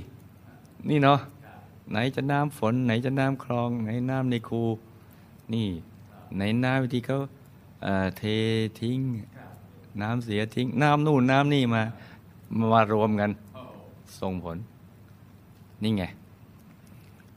[0.88, 1.20] นี่เนาะ
[1.90, 4.62] ไหนจะน้ำฝน ไหนจะน้ำคลอง ไหนน้ำในคู
[5.54, 5.68] นี่
[6.36, 7.18] ไหนน้ำที่เขา
[7.82, 8.22] เเท
[8.80, 9.00] ทิ้ง
[10.02, 11.82] น้ำเสียทิ้ง น้ำนู่นน้ำนี่มา
[12.58, 13.30] มารวมกัน
[14.20, 14.56] ส่งผล
[15.82, 16.04] นี่ไง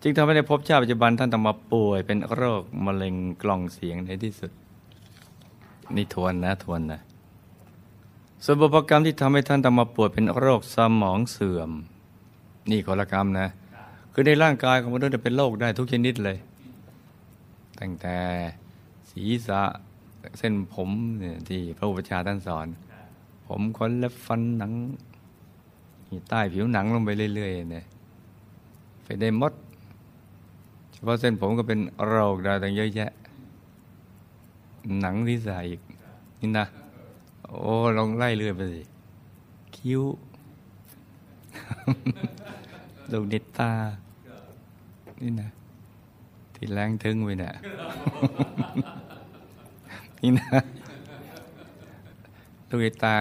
[0.02, 4.52] จึงทำให้ในภพชาติปัจจุบันท่านต้องมาป่วยเป็นโรคมะเร็งกล่องเสียงในที่สุด
[5.96, 7.00] นี่ทวนนะทวนนะ
[8.44, 11.72] ส่วนบุพกรรมที่ทำให้ท่านต้องมาป่วยเป็นโรคสมองเสื่อม
[12.70, 13.48] นี่กลกรรมนะ
[14.14, 16.38] คือในร่างกายของมนุษย์เป็นโรคได้ทุกชนิดเลย
[17.80, 18.18] ตั้งแต่
[19.10, 19.62] ศีรษะ
[20.38, 22.68] เส้นผมเนี่ยที่พระอุปชฌาย์ท่านสอน
[23.56, 24.72] ผมขนและฟันหนัง
[26.30, 27.86] ใต้ผิวหนังลงไปเรื่อยๆเนี่ย
[29.04, 29.54] ไปได้มด
[30.92, 33.12] เฉพาะเส้นผมก็เป็นโรคได้ตั้งเยอะแยะ
[35.02, 35.82] หนังที่ใส่อีก
[36.40, 36.66] นี่นะ
[37.48, 38.82] โอ้ ลองไล่เรื่อยไปสิ
[39.76, 40.04] คิ้ว
[43.12, 43.72] ลูนิดตา
[45.22, 45.50] นี่นะ
[46.56, 47.54] ที่แรงทึงไปเนี่ย
[50.22, 50.48] นี่นะ
[52.74, 53.18] ลูกตา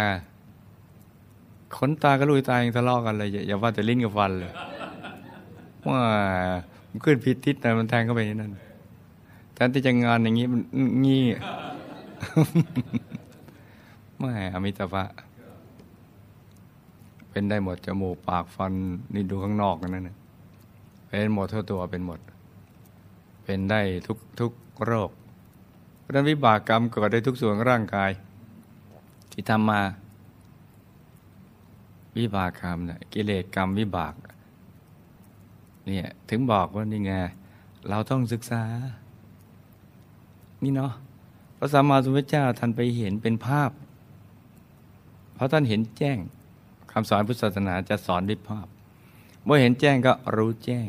[1.76, 4.52] ขนตากับลูกตายังทะเลาะกันเลยอย่าอย่าว่าแต่ลิ้นกับฟันเลย
[5.88, 6.00] ว่า
[6.88, 8.50] มันขึ้นผิดทิศนะมันแทงเข้าไปในนั่น
[9.54, 10.62] แทนที่จะงานอย่างนี้มัน
[11.06, 11.24] งี้
[14.18, 15.04] ไม่อมิตภะ
[17.30, 18.72] เป็นได้หมดจมูกปากฟัน
[19.14, 20.16] นี่ดูข้างนอกนั่นนะ
[21.06, 22.20] เป็นหมดทั่วตัวเป็นหมด
[23.44, 24.52] เป็นได้ทุกทุก
[24.84, 25.10] โรค
[25.98, 28.10] เพราะนั้นวิบากกรรมเกิดได้ทุกส่วนร่างกาย
[29.32, 29.80] ที่ทำมา
[32.18, 34.14] วิบากกรรมเนี่ยกิเลสกรรมวิบาก
[35.86, 37.12] เนี่ยถึงบอกว่านี่ไง
[37.88, 38.62] เราต้องศึกษา
[40.62, 40.92] นี่เนาะ
[41.58, 43.70] พระสัมมาสัมพุทธเจ้าท่านไปเห็นเป็นภาพ
[45.34, 46.18] เพราะท่านเห็นแจ้ง
[46.92, 48.66] คำสอนพุทธศาสนาจะสอนด้วยภาพ
[49.44, 50.88] เมื่อเห็นแจ้งก็รู้แจ้ง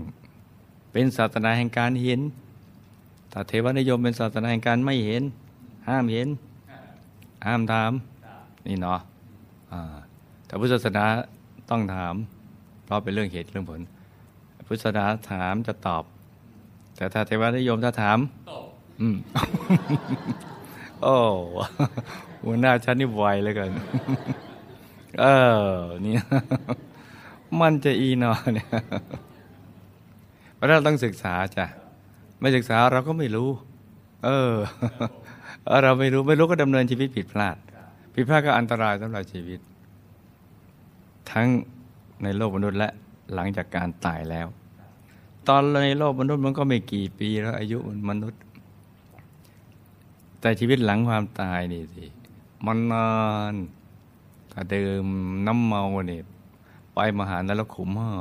[0.91, 2.19] เป็นศาสนาแห่งการเห็น
[3.32, 5.23] ถ้าเทวนิยมเป็นศาสนาแห่งการไม่เห็น
[5.88, 6.27] ห้ามเห็น
[7.47, 7.91] ห้ามถาม
[8.67, 8.99] นี่เนาะ
[9.71, 9.95] อ่า
[10.45, 11.06] แต่พุทธศาสนา
[11.69, 12.15] ต้องถาม
[12.84, 13.82] เพราะเป็นเรื่องเหตุเรื่องผล
[14.67, 16.04] พุทธศาสนาถามจะตอบ
[16.97, 18.17] แต่ถ้าเทวนิยมถ้าถาม
[19.02, 19.15] อืม
[21.02, 21.17] โอ้
[22.43, 23.69] หัวหน้าฉันนี่ไวเหลยกัน
[25.21, 25.26] เอ
[25.65, 26.13] อนี่
[27.62, 28.67] มันจะอีนอเนี่ย
[30.56, 31.65] เพราะเราต้องศึกษาจ้ะ
[32.39, 33.49] ไม่ศึกษาเราก็ไม่รู้
[34.26, 34.54] เออ
[35.84, 37.58] เราไม่รู้ไม่รู้ก็ดำเนินชีวิตผิดพลาด
[38.13, 39.60] ผิดพลาดก็อันตรายสำหรับชีวิต
[41.32, 41.47] ทั้ง
[42.23, 42.89] ในโลกมนุษย์และ
[43.34, 44.47] หลังจากการตายแล้ว
[45.47, 48.41] ตอนในโลกมนุษย์มันก็ไม่กี่ปีแล้วอายุมันมนุษย์
[50.41, 52.06] แต่ชีวิตหลังความตายนี่สิ
[52.65, 53.12] มันนา
[53.54, 53.56] น
[54.52, 55.06] ถ้าดื่ม
[55.47, 56.23] น้ำเมาเนี่ย
[56.93, 58.12] ไปมหานรกขุมห้า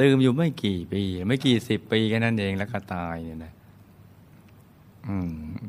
[0.00, 3.52] ดื่มอยู่ไม่กี่ปี ไม่กี่สิบปีแค่นั้นเองแล้วก็ตายเนี่ยนะ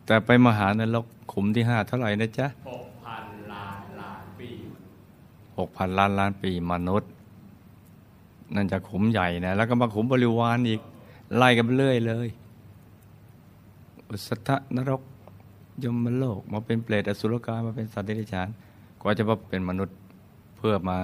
[0.06, 2.48] แต่ไปมหานรกขุมที่ห้าเท่าไหร่นะจ๊ะ
[5.56, 7.12] 6,000 ล้านล้านปีมนุษย์
[8.56, 10.82] นั่นจะขุมใหญ่นะ แล้วก็มาขุมบริวารอีก
[11.36, 12.28] ไล่กันเรื่อยเลย
[14.08, 15.02] อุสธนรก
[15.84, 18.48] ยมโลก มาเป็นเปรตอสุรกายมาเป็นสัตว์เดรัจฉาน
[19.02, 19.98] กว่าจะมาเป็นมนุษย์
[20.58, 20.98] เพื่อมา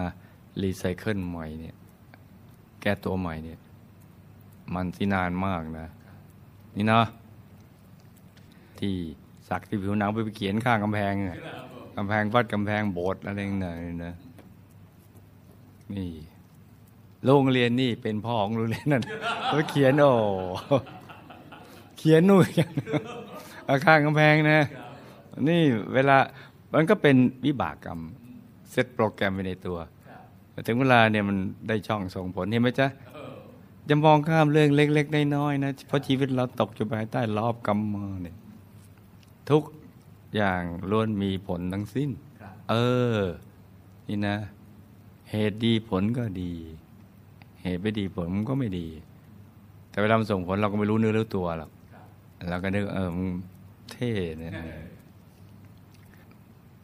[0.61, 1.75] รีไซเคิลใหม่เนี่ย
[2.81, 3.59] แก้ตัวใหม่เนี่ย
[4.73, 5.87] มันที่นานมากนะ
[6.75, 7.01] นี่นะ
[8.79, 8.95] ที่
[9.47, 11.13] สักที่ผิวหนังไปเขียนข้างกำแพง
[11.95, 14.13] กำแพงวัดกำแพงโบสถ์อะไรอย่างเงี้ยนะ
[15.95, 16.11] นี่
[17.25, 19.03] โรงเรียนนี่เป็นพ่อของโรงเรียนนั่น
[19.45, 20.11] เขาเขียนโอ้
[21.97, 22.47] เขียนนู่น
[23.67, 24.59] อาข้างกำแพงนะ
[25.49, 25.61] นี่
[25.93, 26.17] เวลา
[26.73, 27.99] มันก็เป็นวิบากกรรม
[28.71, 29.77] เซตโปรแกรมไปในตัว
[30.51, 32.87] แต่ถึงเวลาเนี่ยมันได้ช่องส่งผลเห็นไหมจ๊ะ
[33.89, 38.35] จะมองข้ามเรื่องเล็ก ๆ น้อยๆนะเพราะชีวิตเราตกอยู่ภายใต้รอบกรรมมาเนี่ย
[39.49, 39.63] ทุก
[40.35, 42.09] อย่างล้วนมีผลทั้งสิ้น
[42.41, 42.75] ครับเอ
[43.17, 43.19] อ
[44.07, 44.37] นี่นะ
[45.31, 46.53] เหตุดีผลก็ดี
[47.63, 48.87] เหตุไม่ดีผลมันก็ไม่ดี
[49.89, 52.05] แต่เวลามันส่งผลเราก็ไม่รู้เนื้อรู้ตัวหรอกครับ
[52.49, 53.29] เราก็นึกเออมึง
[53.91, 54.53] เท่เนี่ย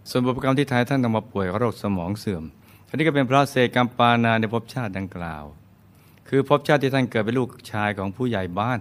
[0.10, 2.44] ส่วนบุพกรรมที่ท้ายท่านต้องมาป่วยโรคสมองเสื่อม
[2.88, 5.44] อันนี้ก็เป็นเพราะเศษกรรมปานาในภพชาติดังกล่าว
[6.28, 8.80] คือภพชาติที่ท่านเกิดเป็นลูกชายของผู้ใหญ่บ้าน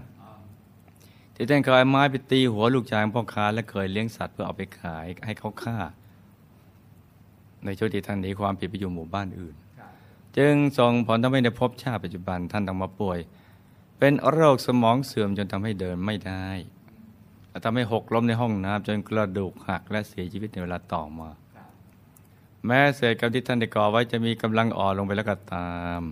[1.35, 5.79] ที่ท่านเคยเอาไม้ไปตีหัวลูกชายของพ่อค้าและเคยเลี้ยงสัตว์เพื่อเอาไปขายให้เขาฆ่า
[7.65, 9.91] ในช่วงที่ท่านหนีความผิดไปอยู่หมู่บ้านอื่นครับ
[10.39, 13.19] จึงส่งผลทำให้ในภพชาติปัจจุบันท่านต้องมาป่วย
[13.99, 16.47] เป็นโรคสมองเสื่อมจนทำให้เดินไม่ได้
[17.51, 21.69] และทำให้หกล้มในห้องน้ำจนกระดูกหักและเสียชีวิตในเวลาต่อมาครับ
[22.67, 26.03] แม้เศษกรรมที่ท่านได้ก่อไว้จะมีกำลังอ่อนลงไปแล้วก็ตาม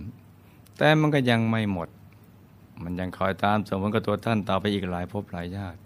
[0.77, 1.89] แต่มันก็ยังไม่หมด
[2.83, 5.79] มันยังคอยตามส่งผลกับตัวท่านต่อไปอีกหลายภพหลายชาติ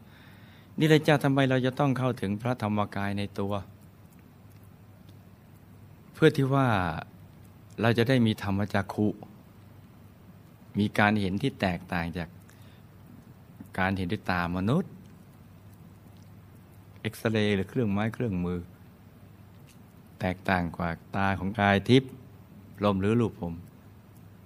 [0.80, 3.54] นี่เลยจ้าทำไมเราจะต้องเข้าถึงพระธรรมกายในตัว
[6.15, 6.67] เพื่อที่ว่า
[7.82, 9.08] เราจะได้มีธรรมจักขุ
[10.80, 12.30] มีการเห็นที่แตกต่างจาก
[13.80, 14.91] การเห็นด้วยตามนุษย์
[17.01, 18.60] เอ็กซเรย์หรือเครื่องไม้เครื่องมือ
[20.19, 22.12] แตกต่างกว่าตาของกายทิพย์
[22.84, 23.54] ลมหรือรูปผม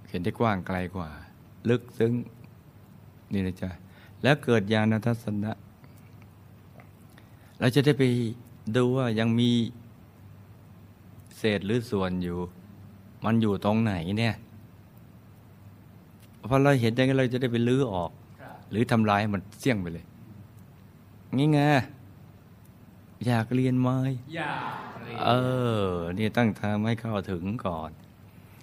[0.10, 1.10] เห็นได้กว้างไกลกว่า
[1.70, 2.14] ลึกซึ้ง
[3.34, 3.70] นี่นะจ๊ะ
[4.24, 5.52] แล้วเกิดญาณทัศนะ
[7.60, 8.04] เราจะได้ไป
[8.76, 9.50] ดูว่ายังมี
[11.40, 12.38] เศษหรือส่วนอยู่
[13.26, 14.36] มันอยู่ตรงไหนเนี่ย
[16.50, 20.06] พอเราเห็นอย่างนั้นเราจะได้ไปลื้อออกครับหรือทำลายให้มันเสี่ยงไปเลย
[21.36, 21.60] งี้ไง
[23.28, 23.90] อยากเรียนไหม
[24.36, 25.32] อยากเรียนเอ
[25.84, 27.92] อ นี่ตั้งทางให้เข้าถึงก่อน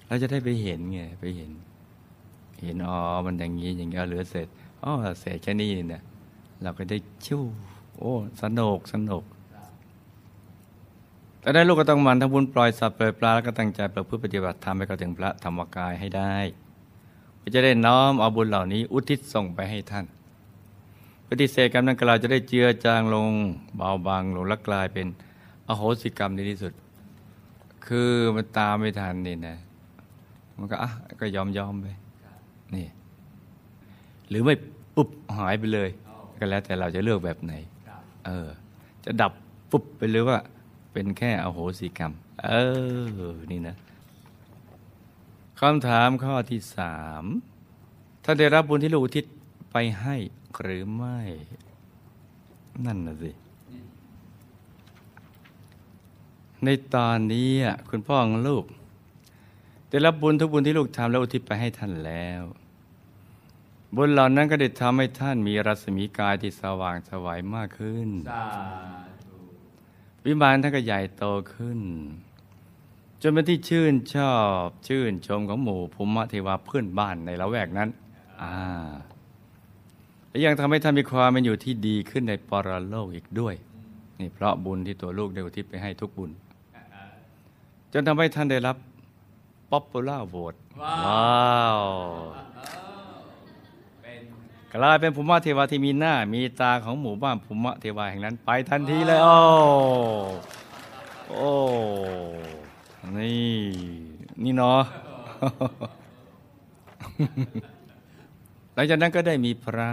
[0.07, 1.51] เราจะได้ไปเห็นไงไปเห็น
[2.63, 4.49] เห็นอ๋อมันอย่างนี้อย่างนี้เหลือเสร็จ
[4.83, 6.03] อ๋อเสร็จแค่นี้เนี่ย
[6.63, 7.43] เราก็ได้ชิว
[7.99, 8.13] โอ้
[8.43, 9.25] สนุกสนุก
[11.47, 16.35] แต่ได้ลูกก็ต้องมันทำบุญปล่อยสัตว์ปล่อยปลาแล้วก็ตั้งใจประพฤติปฏิบัติธรรมให้เข้าถึงพระธรรมกายให้ได้
[17.37, 20.07] เพื่อจะได้น้อมเอาบุญเหล่านี้อุทิศส่งไปให้ท่าน
[21.29, 23.31] ปฏิเสธกรรมนั้นกล่าวจะได้เจือจางลง
[23.77, 25.07] เบาบางลงและกลายเป็น
[25.69, 26.73] อโหสิกรรมในที่สุด
[27.87, 29.57] คือมันตามไม่ทันนี่นะ
[30.59, 31.87] มันก็อะก็ยอมยอมไป
[32.75, 32.87] นี่
[34.29, 34.55] หรือไม่
[34.95, 35.89] ปุ๊บหายไปเลย
[36.39, 37.53] ก็แล้วแต่เราจะเลือกแบบไหน
[38.27, 38.49] เออ
[39.05, 39.33] จะดับ
[39.71, 40.39] ปุ๊บไปเลยว่า
[40.99, 42.13] เป็นแค่อโหสิกรรม
[42.45, 42.49] เอ
[43.31, 43.77] อ นี่นะ
[45.61, 47.25] คำถามข้อที่สาม
[48.25, 49.25] ถ้านได้รับบุญที่ลูกอุทิศ
[49.73, 50.17] ไปให้
[50.61, 51.21] หรือไม่
[52.85, 53.31] นั่นนะสิ
[56.65, 57.51] ในตอนนี้
[57.89, 58.65] คุณพ่อของลูก
[59.89, 62.43] ได้รับบุญทุกบุญที่ลูกทำแล้วอุทิศไปให้ท่านแล้ว
[63.97, 69.06] บุญเหล่านั้นก็ได้ทำให้ท่านมีรัศมีกายที่สว่างสวายมากขึ้นสา
[70.27, 71.81] วิมานท่านก็ใหญ่โตขึ้น
[73.23, 74.35] จนเป็นที่ชื่นชอ
[74.65, 77.89] บชื่นชมของหมู่ภูมิเทวาเพื่อนบ้านในละแวกนั้น
[78.43, 78.55] อ่า
[80.29, 83.55] และยังทำให้ท่านมีความเป็นอยู่ที่ดีขึ้นในปรโลกอีกด้วย
[84.21, 86.31] นี่เพราะบุญที่ตัวลูกได้อุทิศไปให้ทุกบุญ
[87.93, 88.77] จนทำให้ท่านได้รับ
[89.71, 91.81] popular vote ว้าว
[92.35, 92.86] เป็น
[94.73, 99.37] กลายเป็นภูมิเทวาที่มีหน้า มีตาของหมู่บ้านภูมิเทวาแห่งนั้นไปทันทีเลยโอ้
[101.31, 101.51] โอ้
[103.17, 103.61] นี่
[104.43, 104.83] นี่เนาะ
[108.75, 109.93] หลังจากนั้นก็ได้มีพระ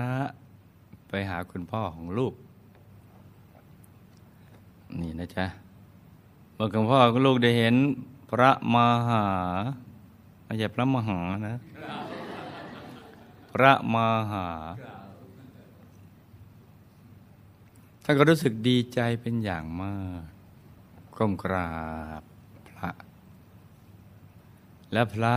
[1.09, 2.33] ไปหาคุณพ่อของลูก
[4.99, 5.45] นี่นะจ๊ะ
[6.55, 7.75] เมื่อคุณพ่อของลูกได้เห็น
[8.29, 8.75] พระม
[9.07, 9.25] หา
[10.45, 11.55] ไม่ใช่พระมหานะ
[13.53, 14.47] พระมาหา
[18.03, 21.71] ท่านก็รู้สึกดีใจเป็นอย่างมากก้มกรา
[22.19, 22.21] บ
[22.69, 22.89] พระ
[24.93, 25.35] และพระ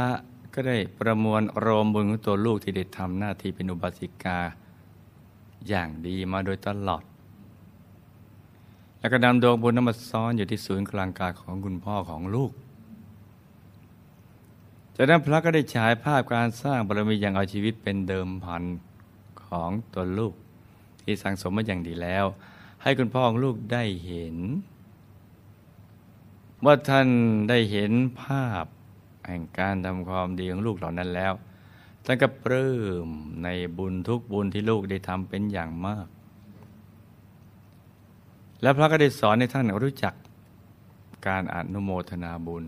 [0.55, 4.39] ก็ได้ประมวลรมบุญของตัวลูกที่ได้ทำหน้าที่เป็นอุบาสิกา
[5.69, 7.03] อย่างดีมาโดยตลอด
[8.99, 12.51] แล้วก็นำดวงบุญนั้นมาซ้อนอยู่ที่ศูนย์กลางกายของคุณพ่อของลูก
[14.99, 18.63] จากนั้นพระก็ได้ฉายภาพการสร้างบารมีอย่างเอาชีวิตเป็นเดิมพัน
[19.45, 20.35] ของตัวลูก
[21.03, 22.25] ที่สังสมมาอย่างดีแล้ว
[22.83, 24.37] ให้คุณพ่อของลูกได้เห็น
[26.65, 27.09] ว่าท่าน
[27.49, 28.65] ได้เห็นภาพ
[29.27, 31.33] แห่งการทำความดีของลูกเหล่านั้นแล้ว
[32.05, 32.73] ท่านก็ปลื้
[33.07, 33.09] ม
[33.43, 36.07] ในบุญทุกบุญที่ลูกได้ทำเป็นอย่างมาก
[38.63, 40.15] และพระก็ได้สอนให้ท่านรู้จัก
[41.27, 42.65] การอนุโมทนาบุญ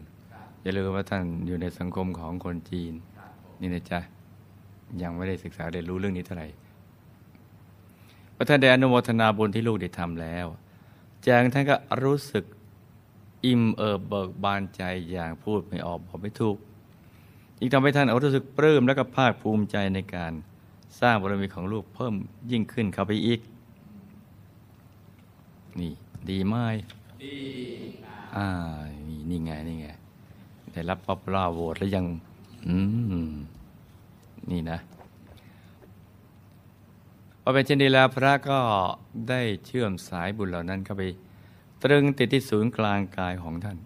[0.63, 2.93] อย่าลืมว่าท่านอยู่ในสังคมของคนจีน
[3.61, 4.01] นี่นะจ๊ะ
[5.03, 6.49] ยังไม่ได้ศึกษาได้รู้เรื่องนี้เท่าไหร่
[8.37, 10.47] พระท่านได้อนุโมทนาบุญที่ลูกได้ทำแล้ว
[11.27, 12.45] จากนั้นท่านก็รู้สึก
[13.47, 16.57] อิ่มเอิบเบิกบานใจอย่างพูดไม่ออกบอกไม่ถูก
[17.61, 20.33] อีกทำให้ท่านรู้สึกปลื้มและก็ภาคภูมิใจในการ
[21.01, 22.15] สร้างบารมีของลูกเพิ่ม
[22.51, 23.41] ยิ่งขึ้นเข้าไปอีก
[25.81, 25.93] นี่
[26.31, 26.55] ดีไหม
[27.25, 27.37] ดี
[28.37, 28.47] อ่า
[29.09, 29.89] นี่นี่ไงนี่ไง
[30.79, 32.07] ได้รับป๊อปล่าโหวตแล้วยัง
[32.67, 32.77] อื
[33.31, 33.33] ม
[34.51, 34.79] นี่นะ
[37.43, 38.61] พอเป็นเช่นนี้แล้วพระก็
[39.29, 41.03] ได้เชื่อมสายบุญเหล่านั้นเข้าไป
[41.83, 43.79] ตรึงติดที่ศูนย์กลางกายของท่าน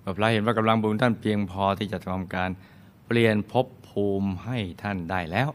[0.00, 2.50] เมื่อพระเห็นว่ากำลังบุญท่านเพียงพอที่จะทำการ
[3.06, 5.50] เปลี่ยนภพภูมิให้ท่านได้แล้ว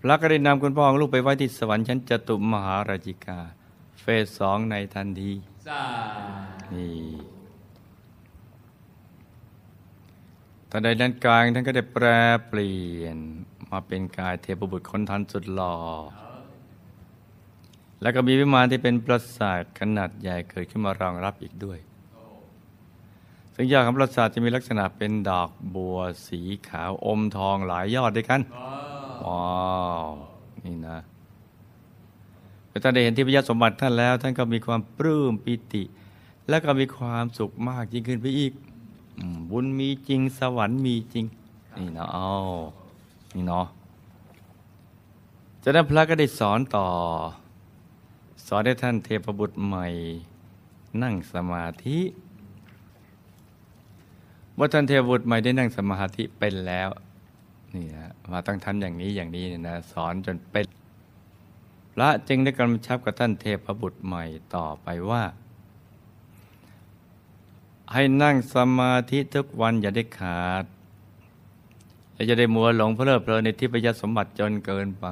[0.00, 3.40] พระก็ได้นำคุณพ่อของลูกไปไว้ที่สวรรค์ชั้นจตุมหาราชิกา
[4.00, 5.32] เฟสสองในทันที
[5.68, 5.84] สา
[6.74, 6.98] นี่
[10.70, 12.06] ตอนใดนั้นกายท่านก็ได้แปร
[12.48, 13.18] เปลี่ยน
[13.70, 15.76] มาเป็นกายเทพบุตรคนทันสุดหล่อ
[18.02, 21.78] แล้วก็มีวิมานที่เป็นปราสาทขนาดใหญ่เกิดขึ้นมารองรับอีกด้วย
[23.54, 28.40] ซึ่งยอดของปราสาทจะมีลักษณะเป็นดอกบัวสีขาวอมทองหลายยอดด้วยกัน
[29.26, 29.44] ว้า
[30.04, 30.08] ว
[30.64, 30.98] นี่นะ
[32.70, 35.82] เมื่อท่านได้เห็นที่พยสมบัติท่านแล้ว ท่านก็มีความปลื้มปิติ
[36.48, 38.52] และก็มีความสุขมากยิ่งขึ้นไปอีก
[39.50, 41.24] บุญมีจริงสวรรค์มีจริง
[41.78, 42.32] นี่นะเอา
[43.34, 43.66] นี่เนาะ
[45.62, 46.86] จากนั้นพระก็ได้สอนต่อ
[48.46, 49.86] สอนให้ท่านเทพบุตรใหม่
[51.02, 51.98] นั่งสมาธิ
[54.54, 56.88] เมื่อท่านเทพบุตรใหม่ได้นั่งสมาธิเป็นแล้ว
[57.74, 60.66] นี่นะมาต้องทำอย่างนี้อย่างนี้เนี่ยนะสอนจนเป็น
[61.92, 64.24] พระจึงได้กำชับกับท่านเทพบุตรใหม่
[64.54, 65.22] ต่อไปว่า
[67.92, 70.64] ให้นั่งสมาธิทุกวันอย่าได้ขาด
[72.14, 75.06] และจะได้มัวหลงเพลิดเพลินในทิพยสมบัติจนเกินไป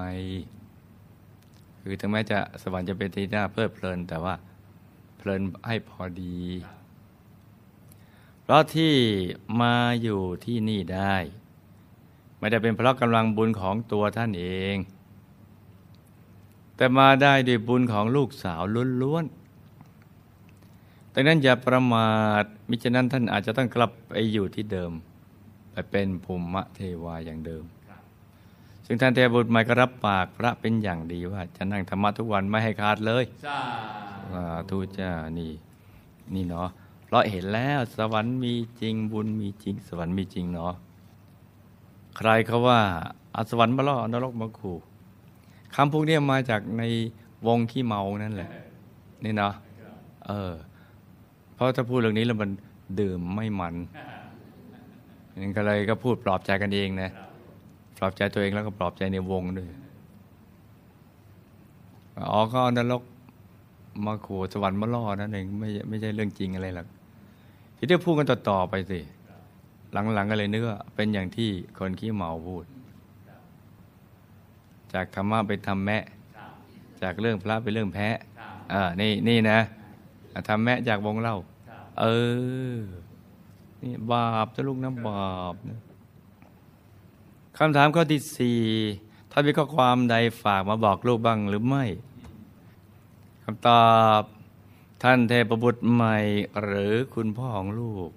[1.81, 4.35] คือถึงแม้จะสวรรค์จะเป็นที่น่าเพลิดเพลินแต่ว่า
[5.17, 6.39] เพลินให้พอดี
[8.43, 8.95] เพราะที่
[9.61, 11.17] มาอยู่ที่นี่ได้
[12.39, 14.77] ไม่ได้เป็นเพราะกำลังบุญของตัวท่านเอง
[16.79, 18.63] แต่มาได้ด้วยบุญของลูกสาว
[19.03, 22.11] ล้วนๆดังนั้นอย่าประมา
[22.43, 24.93] ทมิฉะนั้นท่านอาจจะต้องกลับไปอยู่ที่เดิม
[25.73, 27.65] ไปเป็นภูมิเทวาอย่างเดิม
[28.87, 33.25] ซึ่งท่านเทพบุตรใหม่ก็รับปากพระเป็นอย่างดีว่า จะนั่งธรรมะทุกวันไม่ให้ขาดเลย
[34.33, 35.53] สาธุจ้านี่
[36.35, 36.69] นี่เนาะ
[37.05, 40.75] เพราะเห็นแล้วสวรรค์มีจริงบุญมีจริง สวรรค์มีจริงเนาะ
[42.17, 42.81] ใครเขาว่า
[43.35, 44.79] อสวรรค์มาล่อนรกมาขู่
[45.75, 46.83] คำพวกนี้มาจากใน
[47.47, 48.51] วงขี้เมานั่นแหละ
[49.25, 49.55] นี่เนาะ
[50.27, 50.53] เออ
[51.55, 52.51] เพราะถ้าพูดเรื่องนี้แล้วมัน
[53.01, 53.75] ดื่มไม่มัน
[55.41, 57.11] นั่นก็เลยก็พูดปลอบใจกันเองนะ
[57.99, 59.69] ปลอบใจตัวเองแล้วก็ปลอบใจในวงด้วย
[62.31, 63.03] อ๋อก็อนรก
[64.07, 66.87] มาขู่สวรรค์มาล่อนั่นเองไม่ไม่ใช่เรื่องจริงอะไรหรอก
[67.77, 69.01] ที่ได้พูดกันต่อๆไปสิ
[69.93, 72.65] หลังๆก็เลยนึกว่าเป็นอย่างที่คนขี้เมาพูด
[74.95, 76.05] จากธรรมะไปทำแมะ
[77.03, 78.17] จากเรื่องพระไปเรื่องแพะ
[78.71, 79.59] เออนี่นี่นะ
[80.49, 81.37] ทำแมะจากวงเล่า
[82.01, 82.05] เอ
[82.75, 82.79] อ
[83.83, 85.81] นี่บาปจะลูกนะบาปนะ
[87.59, 88.61] คำถามข้อที่สี่
[89.31, 91.85] ถ้ามีข้อความใดฝากมาบอกลูกบ้างหรือไม่
[93.45, 93.89] คำตอ
[94.21, 94.23] บ
[95.03, 96.17] ท่านเทพบุตรใหม่
[96.63, 98.11] หรือคุณพ่อของลูก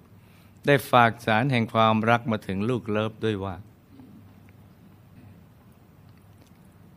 [0.66, 3.54] ได้ฝากสารแห่งความรักมาถึงลูกเลิฟด้วยว่า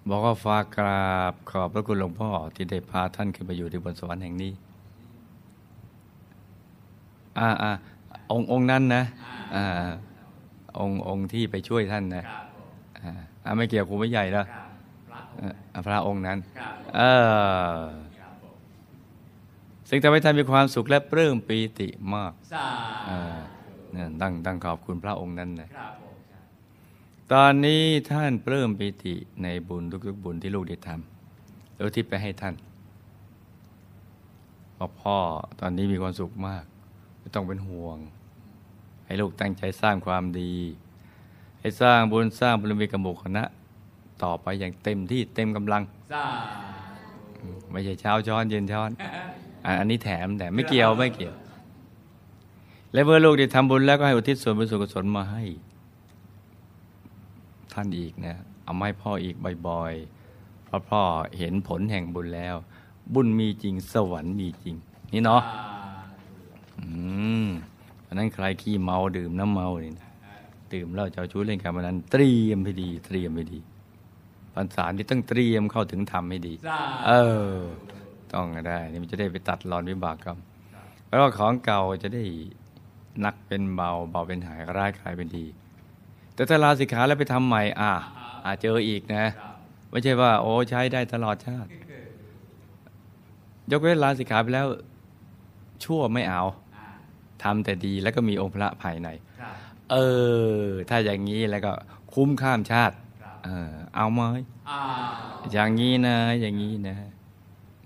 [0.09, 4.51] บอกว่าฝากกราบขอบพระคุณหลวงพ่อที่ได้พาท่านขึ้นไปอยู่ที่บนสวรรค์แห่งนี้
[7.39, 7.71] อ่าอ่า
[8.31, 9.03] องค์องค์นั้นนะ
[9.55, 9.65] อ่า
[10.79, 12.23] องค์องค์ที่ไปช่วยท่านนะ
[13.45, 16.37] อ่าไม่เกี่ยวครูไม่ใหญ่แล้วพระองค์เอ่อพระองค์นั้น
[16.95, 17.01] เอ
[17.77, 17.81] อ
[18.19, 18.55] ครับผม
[19.89, 22.67] ซึ่งทำให้ท่านมีความสุขและปลื้มปีติมากสา
[23.91, 25.91] เนี่ยตั้งตั้งขอบคุณพระองค์นั้นนะครับ
[27.33, 29.13] ตอนนี้ท่านปลื้มปีติ
[29.43, 32.55] ในบุญทุกๆบุญที่ลูกได้ทำแล้วที่ไปให้ท่าน
[34.77, 35.17] บอกพ่อ
[35.59, 36.63] ตอนนี้มีความสุขมาก
[37.19, 37.97] ไม่ต้องเป็นห่วง
[39.05, 40.53] ให้ลูกตั้งใจสร้างความดี
[41.59, 43.43] ให้สร้างบุญสร้างบารมีกับหมู่คณะ
[44.23, 46.27] ต่อไปอย่างเต็มที่เต็มกำลังสา
[47.71, 48.91] ไม่ใช่เช้าช้อนเย็นช้อน
[49.65, 51.35] อะอันนี้แถมแต่ไม่เกี่ยวไม่เกี่ยว
[52.93, 55.43] และเมื่อลูกได้ทำบุญแล้วก็ให้อุทิศส่วนบุญส่วนกุศลมาให้
[57.75, 59.35] ท่านอีกนะเอามาให้พ่ออีก
[59.67, 61.01] บ่อยๆ เพราะพ่อ
[61.37, 62.55] เห็นผลแห่งบุญแล้ว
[63.13, 64.75] บุญมีจริงสวรรค์มีจริง
[65.13, 65.41] นี่เนาะ
[66.79, 66.87] อื
[67.45, 67.47] ม
[68.03, 70.09] เพราะฉะนั้นใครขี้เมาดื่มน้ำเมานี่นะ
[70.73, 73.59] ดื่มเหล้าเจ้าชู้เล่นการพนันเตรียมให้ดี เตรียมให้ดี
[74.53, 77.11] พรรษานี่ต้องเตรียมเข้าถึงธรรมให้ดีสาเอ
[77.53, 77.57] อ
[78.33, 80.37] ต้องได้นี่มันจะได้ไปตัดรอนวิบากกรรม
[81.05, 82.23] เพราะว่าของเก่าจะได้
[83.25, 85.45] นักเป็นเบาเบาเป็นหายร้ายกลายเป็นดี
[86.35, 87.91] แต่ถ้าลาสิกขาแล้วไปทำใหม่ อะ
[88.45, 89.25] อาจเจออีกนะ
[89.89, 91.69] ไม่ใช่ว่า โอ้ใช้ได้ตลอดชาติ
[93.71, 94.67] ยกเว้นลาสิกขาไปแล้ว
[95.83, 96.43] ชั่วไม่เอา
[96.75, 96.87] อ่า
[97.43, 99.09] ทำแต่ดีแล้วก็มีองค์พระภายใน
[99.91, 99.95] เอ
[100.59, 101.71] อ ถ้าอย่างนี้แล้วก็
[102.13, 102.95] คุ้มข้ามชาติ
[103.45, 104.21] เออเอาไหม
[105.51, 106.95] อย่างนี้นะ อย่างนี้นะ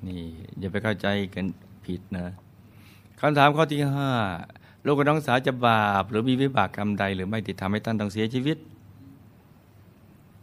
[0.07, 0.23] นี่
[0.59, 1.45] อย่าไปเข้าใจกัน
[1.85, 2.25] ผิดนะ
[3.19, 4.09] คำถามข้อที่ห้า
[4.85, 8.57] ลูกกับน้องสาวจะบาป หรือมีวิบากกรรมใด หรือไม่ที่ทำให้ท่านต้องเสียชีวิต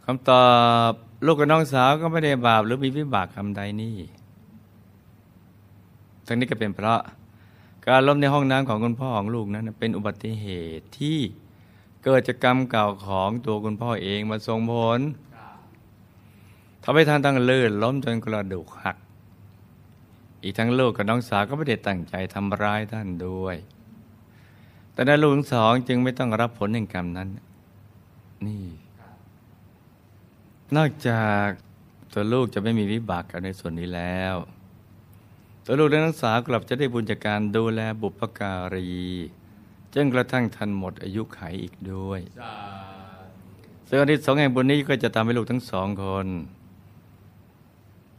[0.05, 0.45] คำตอ
[0.89, 0.91] บ
[1.25, 3.97] ลูกกับน้องสาวก็ไม่ได้บาป หรือมีวิบากกรรมใดนี่
[6.25, 7.01] ทั้งนี้ก็เป็นเพราะ
[7.87, 10.45] การล้มในห้องน้ำของคุณพ่อของลูกนั้น เป็นอุบัติเห
[10.77, 11.19] ตุที่
[12.03, 14.99] เกิดจากกรรมเก่าของตัวคุณพ่อเองมาส่งผล
[16.83, 18.97] ทำให้ท่านต้องเลื่อนล้มจนกระดูกหัก
[20.43, 23.57] อีกทั้งลูกกับน้องสาวก็ไม่ได้ตั้งใจทำร้ายท่านด้วย
[24.97, 27.29] แต่นั้นลูกทั้งสองจึงไม่ต้องรับผลแห่งกรรมนั้น
[28.45, 28.65] นี่
[30.75, 31.45] นอกจาก
[32.13, 34.35] ตัวลูกจะไม่มีวิบากกรรมในส่วนนี้แล้ว
[35.65, 38.89] ตัวลูกและน้องสาวกลับจะได้บุญจากการดูแลบุปการี
[39.93, 42.55] จนกระทั่งท่านหมดอายุไขอีกด้วยสา
[43.87, 46.27] ซึ่งอาทิตย์สองแห่งบุญนี้ก็จะทำให้ลูกทั้งสองคน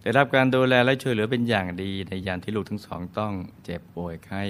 [0.02, 3.32] ได้รับการดูแลและช่วยเหลือเป็นอย่างดีในยามที่ลูกทั้งสองต้อง
[3.64, 4.44] เจ็บป่วยไข้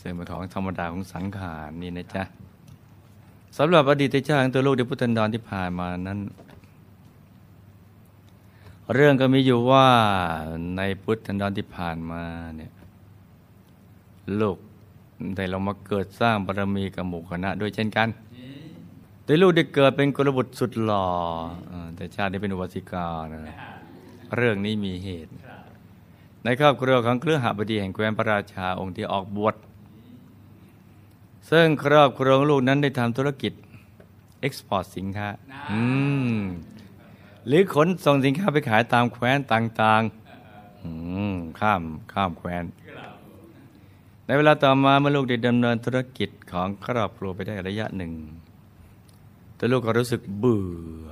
[0.00, 2.22] ซึ่งเป็นของธรรมดาของสังขารนี่นะจ๊ะ
[3.56, 6.18] สำหรับอดีตชาติของตัวลูกในพุทธันดรที่ผ่านมานั้น
[8.94, 9.86] เรื่องก็มีอยู่ว่า
[10.76, 12.22] ในพุทธันดรที่ผ่านมา
[12.56, 12.72] เนี่ย
[14.40, 14.56] ลูก
[15.36, 18.08] ได้ลงมาเกิดสร้างบารมีกับหมู่คณะด้วยเช่นกัน
[19.24, 21.06] โดยลูกได้เกิดเป็นกุลบุตรสุดหล่อ
[21.68, 23.58] เอแต่ชาตินี้เป็นอุบาสิกานะ
[24.36, 25.32] เรื่องนี้มีเหตุ
[26.44, 29.54] ในครอบครัวของเครือหบดีแห่งแคว้นพระราชาองค์ที่ออกบวช
[31.50, 33.52] ซึ่งครอบครัวของลูกนั้นได้ทำธุรกิจ
[34.40, 35.28] เอ็กซ์พอร์ตสินค้า
[35.70, 35.82] อื
[36.34, 36.38] ม
[37.46, 40.90] หรือขนส่งสินค้าไปขายตามแคว้นต่างๆอื
[41.32, 41.82] มข้าม
[42.12, 42.64] ข้ามแคว้น
[44.26, 48.12] ในเวลาต่อมาเมื่อลูกได้ดำเนินธุรกิจของครอบครัวไปได้ระยะหนึ่ง
[49.56, 50.64] แต่ลูกก็รู้สึกเบื่
[51.06, 51.10] อ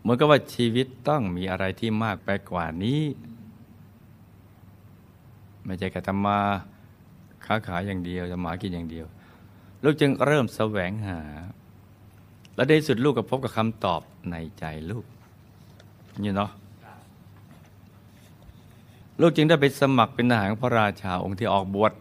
[0.00, 3.02] เหมือนกับว่าชีวิตต้องมีอะไรที่มากไปกว่านี้
[5.64, 6.40] ไม่ใช่แค่ทำมา
[7.48, 9.06] ค้าขายอย่างเดียวจะหมากินอย่างเดียว
[9.84, 11.20] ลูกจึงเริ่มแสวงหา
[12.54, 15.04] และในสุดลูกก็พบกับคำตอบในใจลูก
[16.22, 16.50] นี่เนาะ
[19.20, 21.92] ลูกจึงได้ไปสมัครเป็นทหารพระราชาองค์ที่ออกบวช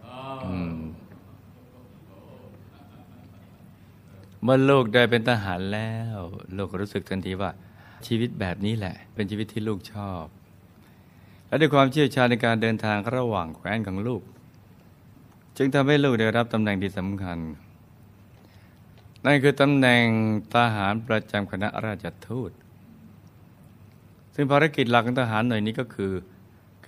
[4.41, 6.17] เมื่อลูกได้เป็นทหารแล้ว
[6.57, 7.51] ลูกก็รู้สึกทันทีว่า
[8.07, 10.23] ชีวิตแบบนี้แหละ เป็นชีวิตที่ลูกชอบ
[11.47, 14.21] และด้วยความเชี่ยวชาญในการเดินทางระหว่างแคว้นของลูก
[15.57, 17.37] จึงทำให้ลูกได้รับตำแหน่งที่สำคัญ
[19.25, 20.03] นั่นคือตำแหน่ง
[20.53, 22.51] ทหารประจำคณะราชทูต
[24.35, 26.13] ซึ่งภารกิจหลักของทหารหน่วยนี้ก็คือ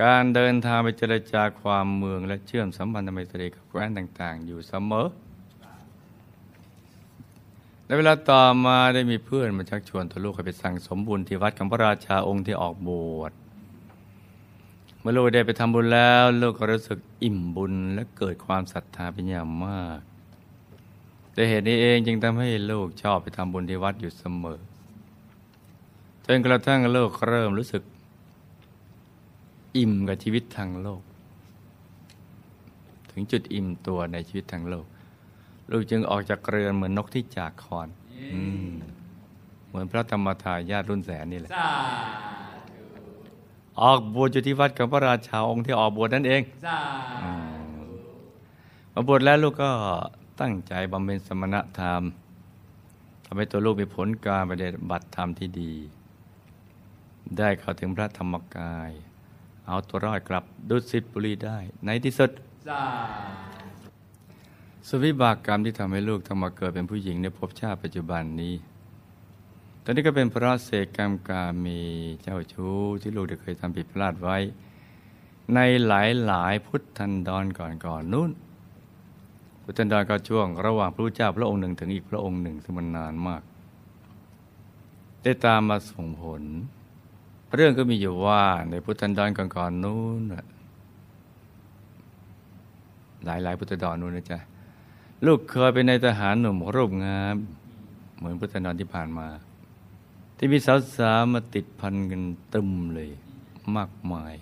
[0.02, 5.08] การเดินทางไปเจรจาความเมืองและเชื่อมสัมพันธไมตรีกับแคว้นต่าง ๆ อยู่เสมอ
[7.86, 12.90] ในเวลาต่อมาได้มีเพื่อนมาชักชวนตัวลูกให้ไปสั่งสมบุญที่วัดของพระราชาองค์ที่ออกบ
[13.20, 13.34] วช
[15.00, 20.00] เมื่อลูกได้ไปทำบุญแล้ว ลูกก็รู้สึกอิ่มบุญและเกิดความศรัทธาเป็นอย่างมาก
[21.34, 24.60] แต่เหตุนี้เองจึงทำให้ลูกชอบไปทำบุญที่วัดอยู่เสมอ
[26.26, 27.84] จนกระทั่งโลกเริ่มรู้สึก
[29.78, 31.02] อิ่มกับชีวิตทางโลก
[33.12, 34.86] ถึงจุดอิ่มตัวในชีวิตทางโลก
[35.72, 37.88] ลูกจึงออกจากเรือนเหมือนนกที่จากคอน
[39.68, 41.52] เหมือนพระธรรมทายาทรุ่นแสนนี่แหละ
[43.84, 46.80] ออกบวชอยู่ที่วัดของพระราชาองค์ที่ออกบวชนั่นเองสา
[48.94, 49.72] มาบวชแล้วลูกก็
[50.42, 52.02] ตั้งใจบำเพ็ญสมณธรรม
[53.26, 55.74] ทำให้ตัวลูกมีผลการปฏิบัติธรรมที่ดี
[57.38, 58.92] ได้เข้าถึงพระธรรมกาย
[59.68, 62.32] เอาตัวรอดกลับดุสิตบุรีได้ ในที่สุด
[62.68, 62.84] สา
[64.88, 68.54] สวิบากกรรมที่ทำให้ลูกต้องมาเกิดเป็นผู้หญิงในภพชาติปัจจุบันนี้
[69.90, 71.80] ตอนนี้ก็เป็นเพราะเศษกรรมกามี
[72.22, 74.38] เจ้าชู้ที่ลูกได้เคยทำผิดพลาดไว้
[75.54, 78.32] ในหลายหลายพุทธันดรก่อนก่อนๆนู้น
[79.64, 83.42] พุทธันดรก็ช่วงระหว่างพระพุทธเจ้าพระองค์หนึ่งถึงอีกพระองค์หนึ่งซึ่งมันนานมาก
[85.24, 86.42] ได้ตามมาส่งผล
[87.56, 90.22] เรื่องก็มีอยู่ว่าในพุทธันดรก่อนก่อนๆนู้น
[93.26, 94.40] หลายหลายพุทธันดรนู้นนะจ๊ะ
[95.26, 97.36] ลูกเคยเป็นในายทหารหนุ่มรูปงาม
[98.18, 99.30] เหมือนพุทธันดรที่ผ่านมา
[100.42, 102.22] ที่มีสาวๆมาติดพันกัน
[102.54, 103.10] ตึมเลย
[103.76, 104.34] มากมาย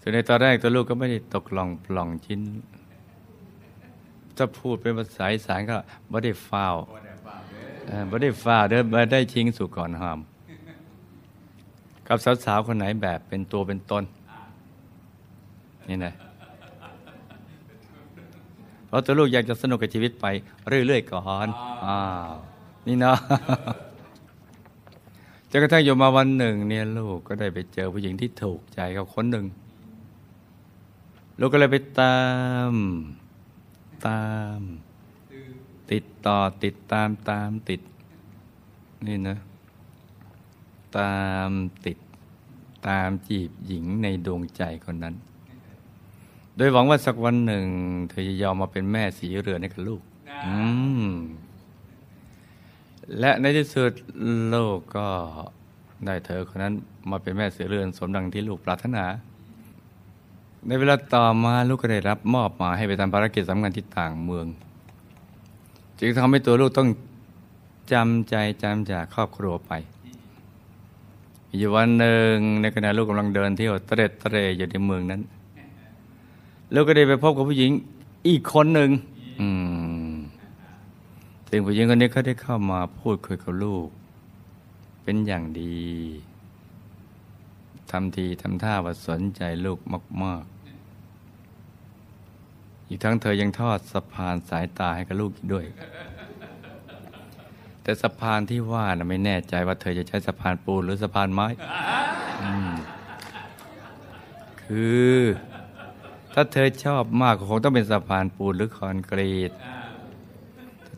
[0.00, 2.40] ส่วนในตอนแรกตัวลูกก็ไม่ได้ตกลองปล่องชิ้น
[4.36, 5.76] ถ้าพูดเป็นภาษาอีสานก็
[6.10, 10.18] บ่ได้ฟ้าวบ่ได้ฟ้าวเด้อบ่ได้ชิงสู่ก่อนหาม
[12.06, 14.04] กับสาวๆคนไหนแบบเป็นตัวเป็นตน
[15.88, 16.12] นี่นะ
[18.86, 20.26] เพราะตัวลูกอยากจะสนุกกับชีวิตไป
[20.68, 21.48] เรื่อยๆก่อน
[21.86, 21.98] อ้า
[22.30, 22.32] ว
[22.86, 23.18] นี่เนาะ
[25.50, 29.46] จนกระทั่งอยู่มาวันหนึ่งเนี่ยลูกก็ได้ไปเจอผู้หญิงที่ถูกใจเขาคนหนึ่ง
[31.38, 32.18] ลูกก็เลยไปตา
[32.70, 32.72] ม
[34.06, 34.24] ตา
[34.56, 34.58] ม
[35.90, 37.80] ติดต่อติดตามตามติด
[39.06, 39.36] นี่นะ
[40.98, 41.50] ตาม
[41.86, 41.98] ติด
[42.88, 45.14] ตามจีบหญิงในดวงใจคนนั้น
[46.56, 47.66] โดยหวังว่าสักวันหนึ่ง
[48.08, 50.02] เธอจะยอมมาเป็นแม่สีเรือนให้กับลูก
[50.46, 50.54] อื
[51.08, 51.10] ม
[53.18, 53.92] และในที่สุด
[54.50, 55.08] โลกก็
[56.06, 56.74] ได้เธอคนนั้น
[57.10, 59.04] มาเป็นแม่เสีเรือนสมดังที่ลูกปรารถนา
[60.66, 64.46] ในเวลาต่อมาลูกก็ได้รับมอบหมายให้ไปทำภารกิจสำคัญที่ต่างเมือง
[66.00, 66.88] จึงทำให้ตัวลูกต้อง
[67.92, 69.72] จำใจจำจากครอบครัวไป
[71.56, 75.20] อยู่วันหนึ่งในขณะลูกกำลังเดินเที่ยวเตร็ดเตร่อยู่ในเมืองนั้น
[76.74, 77.70] ลูกก็ได้ไปพบกับผู้หญิง
[78.28, 78.90] อีกคนหนึ่ง
[79.40, 79.46] อื
[79.88, 79.89] ม
[81.52, 83.88] ซึ่งผู้หญิงคนนี้เขาได้เข้ามาพูดคุยกับลูก
[85.02, 85.80] เป็นอย่างดี
[87.90, 89.78] ทำทีทำท่าว่าสนใจลูก
[90.22, 90.50] มาก ๆ
[92.88, 95.64] อีกทั้งเธอยังทอดสะพานสายตาให้กับลูกอีกด้วย
[97.82, 101.46] แต่สะพานที่ว่านะไม่แน่ใจว่าเธอจะใช้สะพานปูนหรือสะพานไม้
[102.70, 102.72] ม
[104.62, 104.84] คื
[105.14, 105.16] อ
[106.34, 109.50] ถ้าเธอชอบมากคงต้องเป็นสะพานปูนหรือคอนกรีต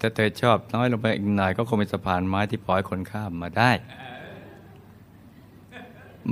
[0.03, 3.71] ถ้าเธอชอบน้อยลงไปอีกหน่อยก็คงเป็นสะพานไม้ที่ปล่อยคนข้ามมาได้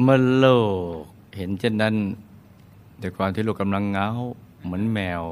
[0.03, 0.47] เมื่อโล
[1.01, 1.03] ก
[1.37, 1.95] เห็นเช่นนั้น
[3.03, 4.09] ด้วยความที่ลูกกำลังเหงา
[4.65, 5.23] เหมือนแมว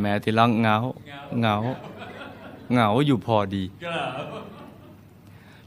[0.00, 0.76] แมวที่ร้องเหงา
[1.40, 1.56] เหงา
[2.72, 3.64] เหงาอยู่พอดี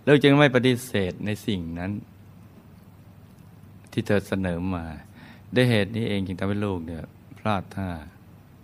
[0.05, 1.91] กล่าวจึงไม่ปฏิเสธในสิ่งนั้น
[3.91, 4.85] ที่เธอเสนอมา
[5.55, 7.03] ด้วยเหตุนี้เองจึงทำให้ลูกเนี่ย
[7.37, 7.89] พลาดท่า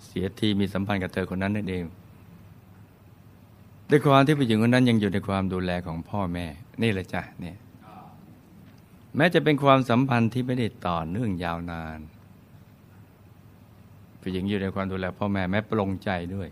[0.06, 1.84] เสียทีมีสัมพันธ์กับเธอคนนั้นนั่นเอง
[3.90, 6.46] ด้วยความที่ผู้หญิงคนนั้นยังอยู่ในความดูแลของพ่อแม่
[6.84, 7.58] นี่แหละจ้ะเนี่ย
[9.16, 12.00] แม้จะเป็นความสัมพันธ์ที่ไม่ได้ต่อเนื่องยาวนาน
[14.22, 16.48] ผู้หญิงอยู่ในความดูแลพ่อแม่แม้ปรงใจด้วย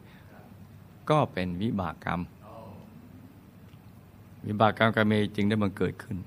[1.09, 2.21] ก็เป็นวิบากกรรม
[4.47, 6.17] วิบากกรรมกรรมเมจึงได้บังเกิดขึ้น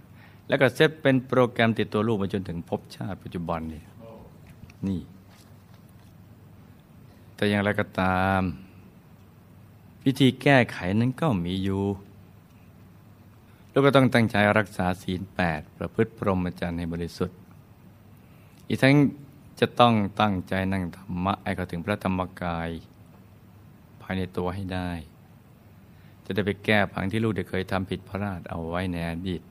[0.48, 3.82] แล้วก็เซตเป็นโปรแกรมติดตัวลูกมาจนถึงภพชาติปัจจุบันนี่
[4.88, 5.00] นี่
[7.34, 8.40] แต่อย่างไรก็ตาม
[10.06, 11.84] วิธีแก้ไขนั้นก็มีอยู่
[13.72, 17.38] ลูกก็ต้องตั้งใจรักษาศีลแปดประพฤติพรหมจรรย์ให้บริสุทธิ์
[18.68, 18.94] อีกทั้ง
[19.60, 22.68] จะต้องตั้งใจนั่งธรรมะให้เขาถึงพระธรรมกาย
[24.02, 24.90] ภายในตัวให้ได้
[26.24, 29.42] จะได้ไปแก้ผังที่ลูกได้เคยทำผิดพลาดเอาไว้ในอดีต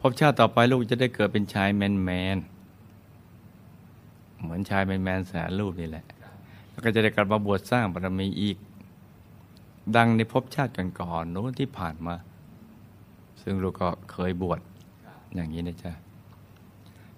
[0.00, 2.38] พบชาติต่อไปลูกจะได้เกิดเป็นชายแมนแมน
[4.40, 6.04] เหมือนชายแมนแมนแสนรูปนี่แหละ
[6.70, 8.56] แล้วก็จะได้กลับมาบวชสร้างบารมีอีก
[9.96, 12.14] ดังในภพชาติก่อนๆโน้นที่ผ่านมา
[13.42, 14.60] ซึ่งลูกก็เคยบวช
[15.34, 15.92] อย่างนี้นะจ๊ะ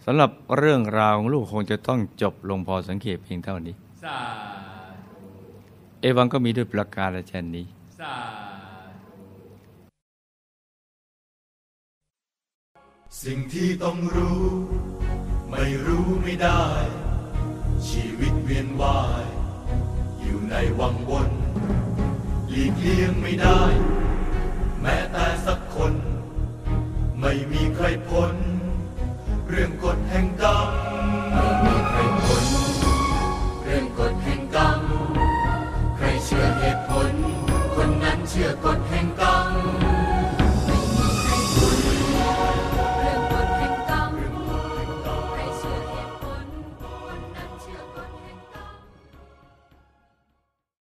[0.05, 4.19] สำหรับเรื่องราวของลูกคงจะต้องจบลงพอสังเกตเพียงเท่านี้สา
[6.01, 7.67] เอวังก็มีด้วยประการเช่นนี้
[8.01, 8.17] สา
[13.23, 14.43] สิ่งที่ต้องรู้
[15.51, 16.63] ไม่รู้ไม่ได้
[17.89, 19.25] ชีวิตเวียนว่าย
[20.21, 21.34] อยู่ในวังวน
[22.57, 23.63] หลีกเลี่ยงไม่ได้
[24.81, 25.95] แม้แต่สักคน
[27.21, 28.35] ไม่มีใครพ้น
[29.49, 30.69] เรื่องกฎแห่งกรรม
[31.33, 32.45] ไม่มีใครพ้น
[33.63, 34.81] เรื่องกฎแห่งกรรม
[35.97, 37.13] ใครเชื่อเหตุผล
[37.75, 38.95] คนนั้นเชื่อกฎแห